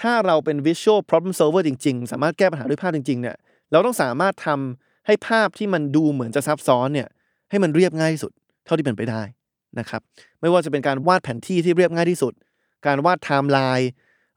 [0.00, 3.36] ถ้าเราเป็น visual problem solver จริง ๆ สามารถแก้ปัญหาด้วยภาพจริงๆเนี่ย
[3.72, 7.08] เราต้องสามารถทำให้ภาพที่มันดูเหมือนจะซับซ้อนเนี่ย
[7.50, 8.32] ให้มันเรียบง่ายที่สุด
[8.64, 9.22] เท่าที่เป็นไปได้
[9.78, 10.00] นะครับ
[10.40, 12.32] ไม่ว่าจะเป็นการวาดแผนที่ที่เรียบง่ายที่สุด
[12.86, 13.88] การวาดไทม์ไลน์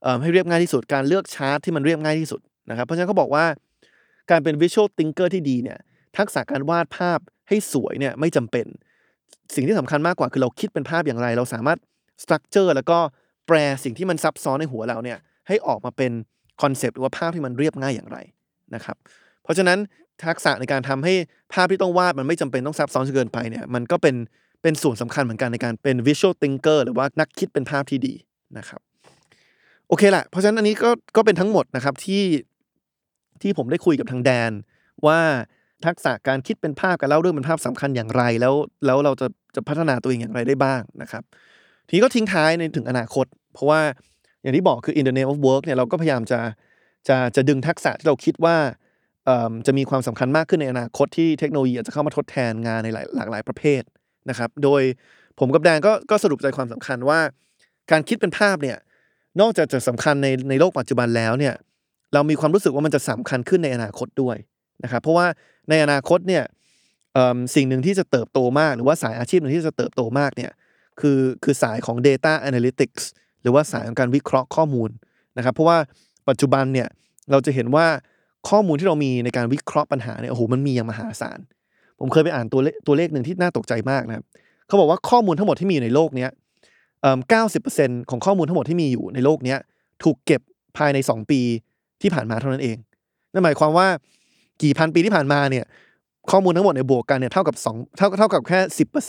[0.03, 3.45] เอ่อให้เรียบง่ายที่สุด การเลือกชาร์ตที่มันเรียบง่ายที่สุดนะครับเพราะฉะนั้นเขาบอกว่า
[4.31, 5.77] การเป็น visual thinker ที่ดีเนี่ย
[6.17, 8.65] ทักษะการวาดภาพให้สวยเนี่ยไม่จำเป็น
[9.55, 11.79] สิ่งที่สำคัญมากกว่าคือเราคิดเป็นภาพอย่างไร เราสามารถ
[12.23, 12.97] structure แล้วก็
[13.47, 16.11] แปลสิ่งที่มันซับซ้อนในหัวเราเนี่ยให้ออกมาเป็น
[16.61, 18.17] คอนเซปต์หรือว่าภาพที่มันเรียบง่ายอย่างไร
[18.75, 18.97] นะครับ
[19.43, 19.77] เพราะฉะนั้น
[20.25, 21.13] ทักษะในการทำให้
[21.53, 24.15] ภาพที่ต้องวาดมันไม่จำเป็นต้องซับซ้อนจนเกินไปเนี่ยมันก็เป็น
[24.61, 28.13] เป็นส่วนสำคัญเหมือนกันในการเป็น visual thinker หรือว่านักคิดเป็นภาพที่ดี
[28.57, 28.81] นะครับ
[29.87, 32.23] โอเคแหละเพราะฉะนั้นอันนี้ก็ก็เป็นทั้งหมดนะครับที่
[33.41, 34.51] ที่ผมได้คุยกับทางแดน
[35.07, 35.19] ว่า
[35.85, 38.53] ทักษะการคิดเป็นภาพการเล่าเรื่องเป็นภาพสำคัญอย่างไร แล้ว
[38.85, 41.23] แล้วเราจะจะพัฒนาตัวเองอย่างไรได้บ้างนะครับ
[41.89, 43.81] ทีก็ทิ้งท้ายในถึงอนาคต เพราะว่า
[44.41, 46.39] อย่างที่บอกคือ in the name of work เนี่ยเราก็พยายามจะ
[47.07, 48.57] จะจะดึงทักษะที่เราคิดว่า
[49.67, 53.81] จะมีความสำคัญมากขึ้นในอนาคตที่เทคโนโลยีอาจจะเข้ามาทดแทนงานในหลายหลากหลายประเภท
[54.29, 54.81] นะครับ โดย
[55.39, 57.19] ผมกับแดนก็ก็สรุปใจความสำคัญว่า
[57.91, 58.77] การคิดเป็นภาพเนี่ย
[59.41, 61.53] นอกจากจะสำคัญในในโลกปัจจุบันแล้วเนี่ย
[62.13, 64.37] เรามีความรู้สึกว่ามันจะสำคัญขึ้นในอนาคตด้วย
[64.83, 65.27] นะครับเพราะว่า
[65.69, 66.43] ในอนาคตเนี่ย
[67.55, 70.51] สิ่งหนึ่งที่จะเติบโตมาก หรือว่าสายอาชีพหนึ่งที่จะเติบโตมากเนี่ย
[71.01, 73.03] คือคือสายของ Data Analytics
[73.41, 74.89] หรือว่าสายของการวิเคราะห์ข้อมูล
[75.37, 75.77] นะครับ เพราะว่า
[76.29, 76.87] ปัจจุบันเนี่ย
[77.31, 77.87] เราจะเห็นว่า
[78.49, 81.39] ข้อมูลที่เรามีในการวิเคราะห์ปัญหาเนี่ยโอ้โหมันมีอย่างมหาศาล
[81.99, 84.23] ผมเคยไปอ่านตัวเลขตัวเลขหนึ่งที่น่าตกใจมากนะครับ
[84.67, 86.29] เขาบอกว่าข้อมูลทั้งหมดที่มีอยู่ในโลกเนี้ย
[87.01, 87.19] เปอ่อ
[87.59, 89.59] 90%ของข้อมูลทั้งหมดที่มีอยู่ในโลกเนี้ย
[90.03, 90.41] ถูกเก็บ
[90.77, 91.41] ภายใน2ปี
[92.01, 92.77] ที่ผ่านมาเท่านั้นเอง
[93.33, 93.87] นั่นหมายความว่า
[94.61, 95.65] กี่พันปีที่ผ่านมาเนี่ย
[96.31, 98.59] ข้อมูลทั้งหมดในบวกกันเนี่ยเท่ากับ2เท่าเท่ากับแค่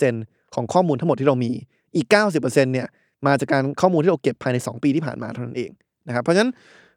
[0.03, 1.51] 10%ของข้อมูลทั้งหมดที่เรามี
[1.95, 2.87] อีก 90%เนี่ย
[3.27, 5.71] มาจากการข้อมูลที่เราเก็บภายใน 2 ปีที่ผ่านมาเท่านั้นเอง
[6.07, 6.51] นะครับเพราะฉะนั้น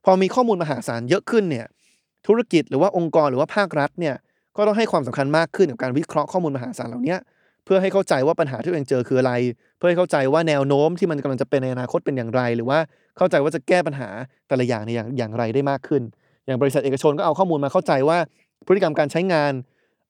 [0.05, 1.67] พอมีข้อมูลมหาศาลเยอะขึ้นเนี่ย
[2.27, 4.15] ธุรกิจหรือว่าองค์กรหรือว่าภาครัฐเนี่ย
[4.57, 7.17] ก็ต้องให้ความสำคัญมากขึ้นกับการวิเคราะห์ข้อมูลมหาศาลเหล่านี้
[7.65, 9.33] เพื่อให้เข้าใจว่าปัญหาที่ตัวเองเจอคืออะไร
[9.77, 12.79] เพื่อให้เข้าใจว่าแนวโน้มที่มันกำลังจะเป็นในอนาคตเป็นอย่างไร หรือว่า
[13.17, 14.09] เข้าใจว่าจะแก้ปัญหา
[14.49, 16.03] แต่ละอย่างในอย่างอย่างไรได้มากขึ้น
[16.47, 18.19] อย่างบริษัทเอกชนก็เอาข้อมูลมาเข้าใจว่า
[18.67, 19.53] พฤติกรรมการใช้งาน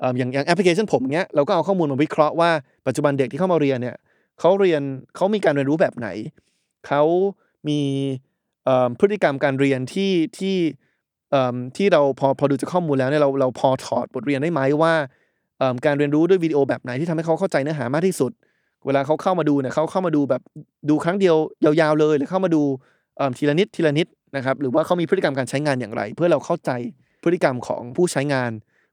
[0.00, 2.50] เอ่ออย่างอย่างแอปพลิเคชันผมเนี้ยเราก็เอาข้อมูลมาวิเคราะห์ว่า
[2.86, 3.96] ปัจจุบันเด็กที่เข้ามาเรียนเนี่ย
[4.40, 4.82] เขาเรียน
[5.16, 6.08] เขามีการเรียนรู้แบบไหน
[6.86, 7.02] เขา
[7.68, 7.80] มี
[9.00, 10.56] พฤติกรรมการเรียนที่ที่
[11.76, 14.94] ที่เราพอพอดูจากข้อมูลแล้วเนี่ยเราเราพอถอดบทเรียนได้ไหมว่า
[15.86, 18.32] การเรียนรู้ด้วยวิดีโอแบบไหนที่ทำให้เขาเข้าใจเนื้อหามากที่สุด
[18.86, 20.42] เวลาเขาเข้ามาดูเนี่ยเขาเข้ามาดูแบบ
[20.88, 22.62] ดูครั้งเดียวยาวๆเลย หรือเข้ามาดู
[23.38, 26.70] ทีละนิดทีละนิดนะครับหรือว่าเขามีพฤติกรรมการใช้งานอย่างไร เพื่อเราเข้าใจ
[27.22, 28.50] พฤติกรรมของผู้ใช้งาน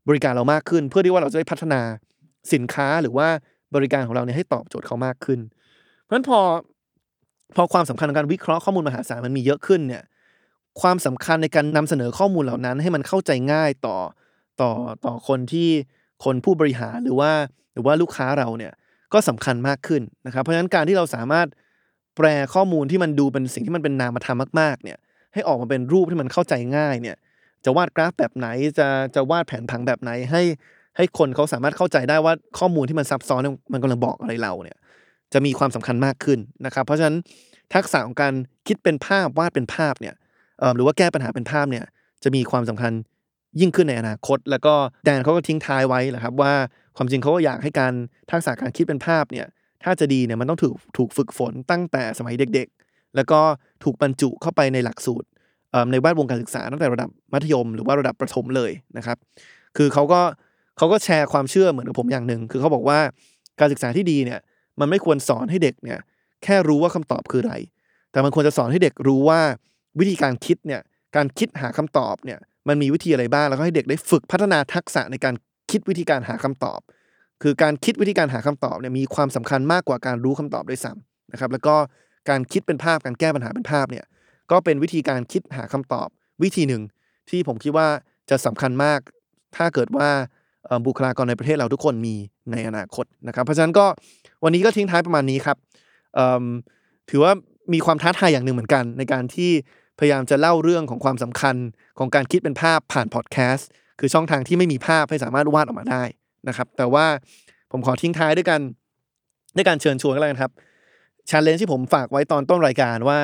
[0.10, 1.82] บริการเรามากขึ้น เพื่อที่ว่าเราจะได้พัฒนา
[2.54, 3.28] สินค้าหรือว่า
[3.76, 5.40] บริการของเราเนี่ยให้ตอบโจทย์เขามากขึ้น
[6.02, 6.40] เพราะฉะนั้นพอ
[7.56, 10.04] พอความสำคัญของการวิเคราะห์ข้อมูลมหาศาลมันมีเยอะขึ้นเนี่ย
[10.82, 13.98] ความสำคัญในการนำเสนอข้อมูลเหล่านั้น ให้มันเข้าใจง่ายต่อ
[14.62, 14.72] ต่อ
[15.06, 15.70] ต่อคนที่
[16.24, 17.32] คนผู้บริหารหรือว่า
[17.74, 18.74] หรือว่าลูกค้าเราเนี่ย
[19.14, 21.48] ก็สำคัญมากขึ้นนะครับเพราะฉะนั้นการที่เราสามารถ
[22.18, 24.98] แปลข้อมูลที่มันดูเป็นสิ่งที่มันเป็นนามธรรมมากๆเนี่ย
[25.34, 27.18] ให้ออกมาเป็นรูปที่มันเข้าใจง่ายเนี่ย
[27.66, 28.48] จะวาดกราฟแบบไหน
[28.80, 30.42] จะจะวาดแผนผังแบบไหนให้
[30.98, 33.42] ให้คนเขาสามารถเข้าใจได้ว่าข้อมูลที่มันซับซ้อน
[33.74, 34.78] มันกำลังบอกอะไรเราเนี่ย
[35.34, 37.16] จะมีความสำคัญมากขึ้นนะครับ เพราะฉะนั้น
[37.74, 38.34] ทักษะของการ
[38.68, 40.16] คิดเป็นภาพวาดเป็นภาพเนี่ย
[40.76, 41.86] หรือว่าแก้ปัญหาเป็นภาพเนี่ย
[42.24, 42.92] จะมีความสำคัญ
[43.60, 44.74] ยิ่งขึ้นในอนาคต แล้วก็
[45.06, 46.54] แดนเขาก็ทิ้งท้ายไว้แหละครับว่า
[46.96, 47.94] ความจริงเขาก็อยากให้การ
[48.32, 49.48] ทักษะการคิดเป็นภาพเนี่ย
[49.84, 53.40] ถ้าจะดีเนี่ยมันต้องถูกถูกฝึกฝนตั้งแต่สมัยเด็ก ๆ แล้วก็
[53.84, 55.28] ถูกบรรจุเข้าไปในหลักสูตร
[55.92, 59.18] ในแวดวงการศึกษาตั้งแต่ระดับมัธยม หรือว่าระดับประถมเลยนะครับ
[59.78, 60.22] คือเขาก็
[60.78, 63.00] เขาก็แชร์ความเชื่อเหมือนกับผมอย่างหนึ่งคือเขาบอกว่า
[63.60, 64.40] การศึกษาที่ดีเนี่ย
[64.80, 66.00] มันไม่ควรสอนให้เด็กเนี่ย
[66.44, 67.56] แค่รู้ว่าคำตอบคืออะไร
[68.12, 69.40] แต่มันควรจะสอนให้เด็กรู้ว่า
[70.00, 70.82] วิธีการคิดเนี่ย
[71.16, 75.36] การคิดหาคำตอบเนี่ยมันมีวิธีอะไรบ้างแล้วก็ให้เด็กได้ฝึกพัฒนาทักษะในการ
[75.72, 76.80] คิดวิธีการหาคำตอบ
[77.42, 81.76] คือการคิดวิธีการหาคำตอบเนี่ยมีความสำคัญมากกว่าการรู้คำตอบด้วยซ้ำนะครับแล้วก็
[82.30, 84.06] การคิดเป็นภาพการแก้ปัญหาเป็นภาพเนี่ย
[84.52, 86.08] ก็เป็นวิธีการคิดหาคำตอบ
[86.44, 86.84] วิธีหนึ่ง
[87.30, 87.88] ที่ผมคิดว่า
[88.30, 89.00] จะสำคัญมาก
[89.56, 90.10] ถ้าเกิดว่า
[90.86, 92.16] บุคลากรในประเทศเราทุกคนมี
[92.52, 93.86] ในอนาคตนะครับ เพราะฉะนั้นก็
[94.44, 95.58] วันนี้ก็ทิ้งท้ายประมาณนี้ครับ
[97.10, 97.34] ถือว่า
[97.74, 99.52] มีความท้าทายอย่างหนึ่งเหมือนกัน ในการที่
[100.00, 101.56] พยายามจะเล่าเรื่องของความสำคัญ
[102.00, 103.68] ของการคิดเป็นภาพผ่านพอดแคสต์
[104.00, 106.04] คือช่องทางที่ไม่มีภาพให้สามารถวาดออกมาได้
[106.48, 107.06] นะครับ แต่ว่า
[107.72, 108.60] ผมขอทิ้งท้ายด้วยกัน
[109.56, 110.52] ด้วยการเชิญชวนกันแล้วกันครับ
[111.30, 113.20] challenge ที่ผมฝากไว้ตอนต้นรายการว่า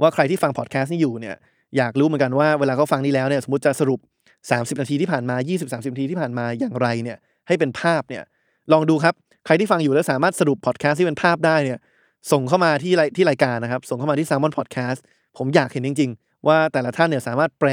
[0.00, 1.36] ว่าใครที่ฟังพอดแคสต์นี้อยู่เนี่ย
[1.76, 4.00] อยากรู้เหมือนกันว่าเวลาเขาฟังนี้แล้วเนี่ยสมมติจะสรุป
[4.40, 8.22] 30 นาทีที่ผ่านมา 20-30 นาทีที่ผ่านมาอย่างไรเนี่ยให้เป็นภาพเนี่ย
[8.72, 9.14] ลองดูครับ
[9.46, 11.78] ใครที่ฟังอยู่แล้วสามารถสรุปพอดแคสต์ที่เป็นภาพได้เนี่ย
[12.32, 15.00] ส่งเข้ามาที่รายที่รายการนะครับ ส่งเข้ามาที่ Salmon Podcast
[15.36, 17.70] ผมอยากเห็นจริง ๆ ว่าแต่ละท่านเนี่ยสามารถแปล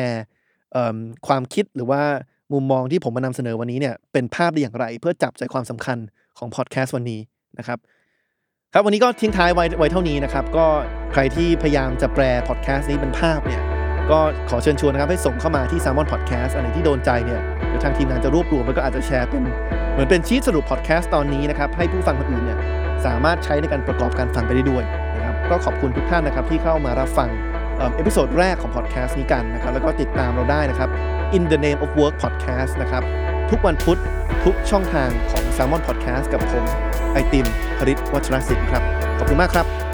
[1.28, 2.02] ความคิดหรือว่า
[2.54, 5.98] มุมมองที่ผมมานำเสนอวันนี้เนี่ยเป็นภาพได้อย่างไร เพื่อจับใจความสำคัญ
[6.38, 7.20] ของพอดแคสต์วันนี้
[7.60, 7.80] นะครับ
[8.74, 10.66] ครับวันนี้ก็ทิ้งท้ายไว้ไว้เท่านี้นะครับ ก็
[11.12, 13.62] ใครที่พยายามจะแปลพอดแคสต์นี้เป็นภาพเนี่ย
[14.12, 19.44] ก็ขอเชิญชวนนะครับให้ส่งเข้ามาที่ Salmon Podcast อันไหนที่โดนใจเนี่ยเดี๋ยวทางทีมงานจะรวบรวมแล้วก็อาจจะแชร์เป็น
[19.92, 22.60] เหมือนเป็นชีทสรุปพอดแคสต์ตอนนี้นะครับให้ผู้ฟังคนอื่นเนี่ย
[23.06, 24.84] สามารถใช้ในการประกอบการฟังไปได้ด้วย
[25.16, 27.30] นะครับก็ขอบคุณทุกท่านนะครับที่เข้ามารับฟัง
[27.96, 30.90] episode แรกของพอดแคสต์นี้กันนะครับแล้วก็ติดตามเราได้นะครับ
[31.36, 33.04] In the Name of Work Podcast นะครับ
[33.50, 34.00] ทุกวันพุธ
[34.44, 36.66] ทุกช่องทางของ s ซ l m o n Podcast กับผม
[37.14, 37.46] ไอติม
[37.78, 38.84] ผริตวัชรศิลป์ครับ
[39.18, 39.89] ขอบคุณมากครับ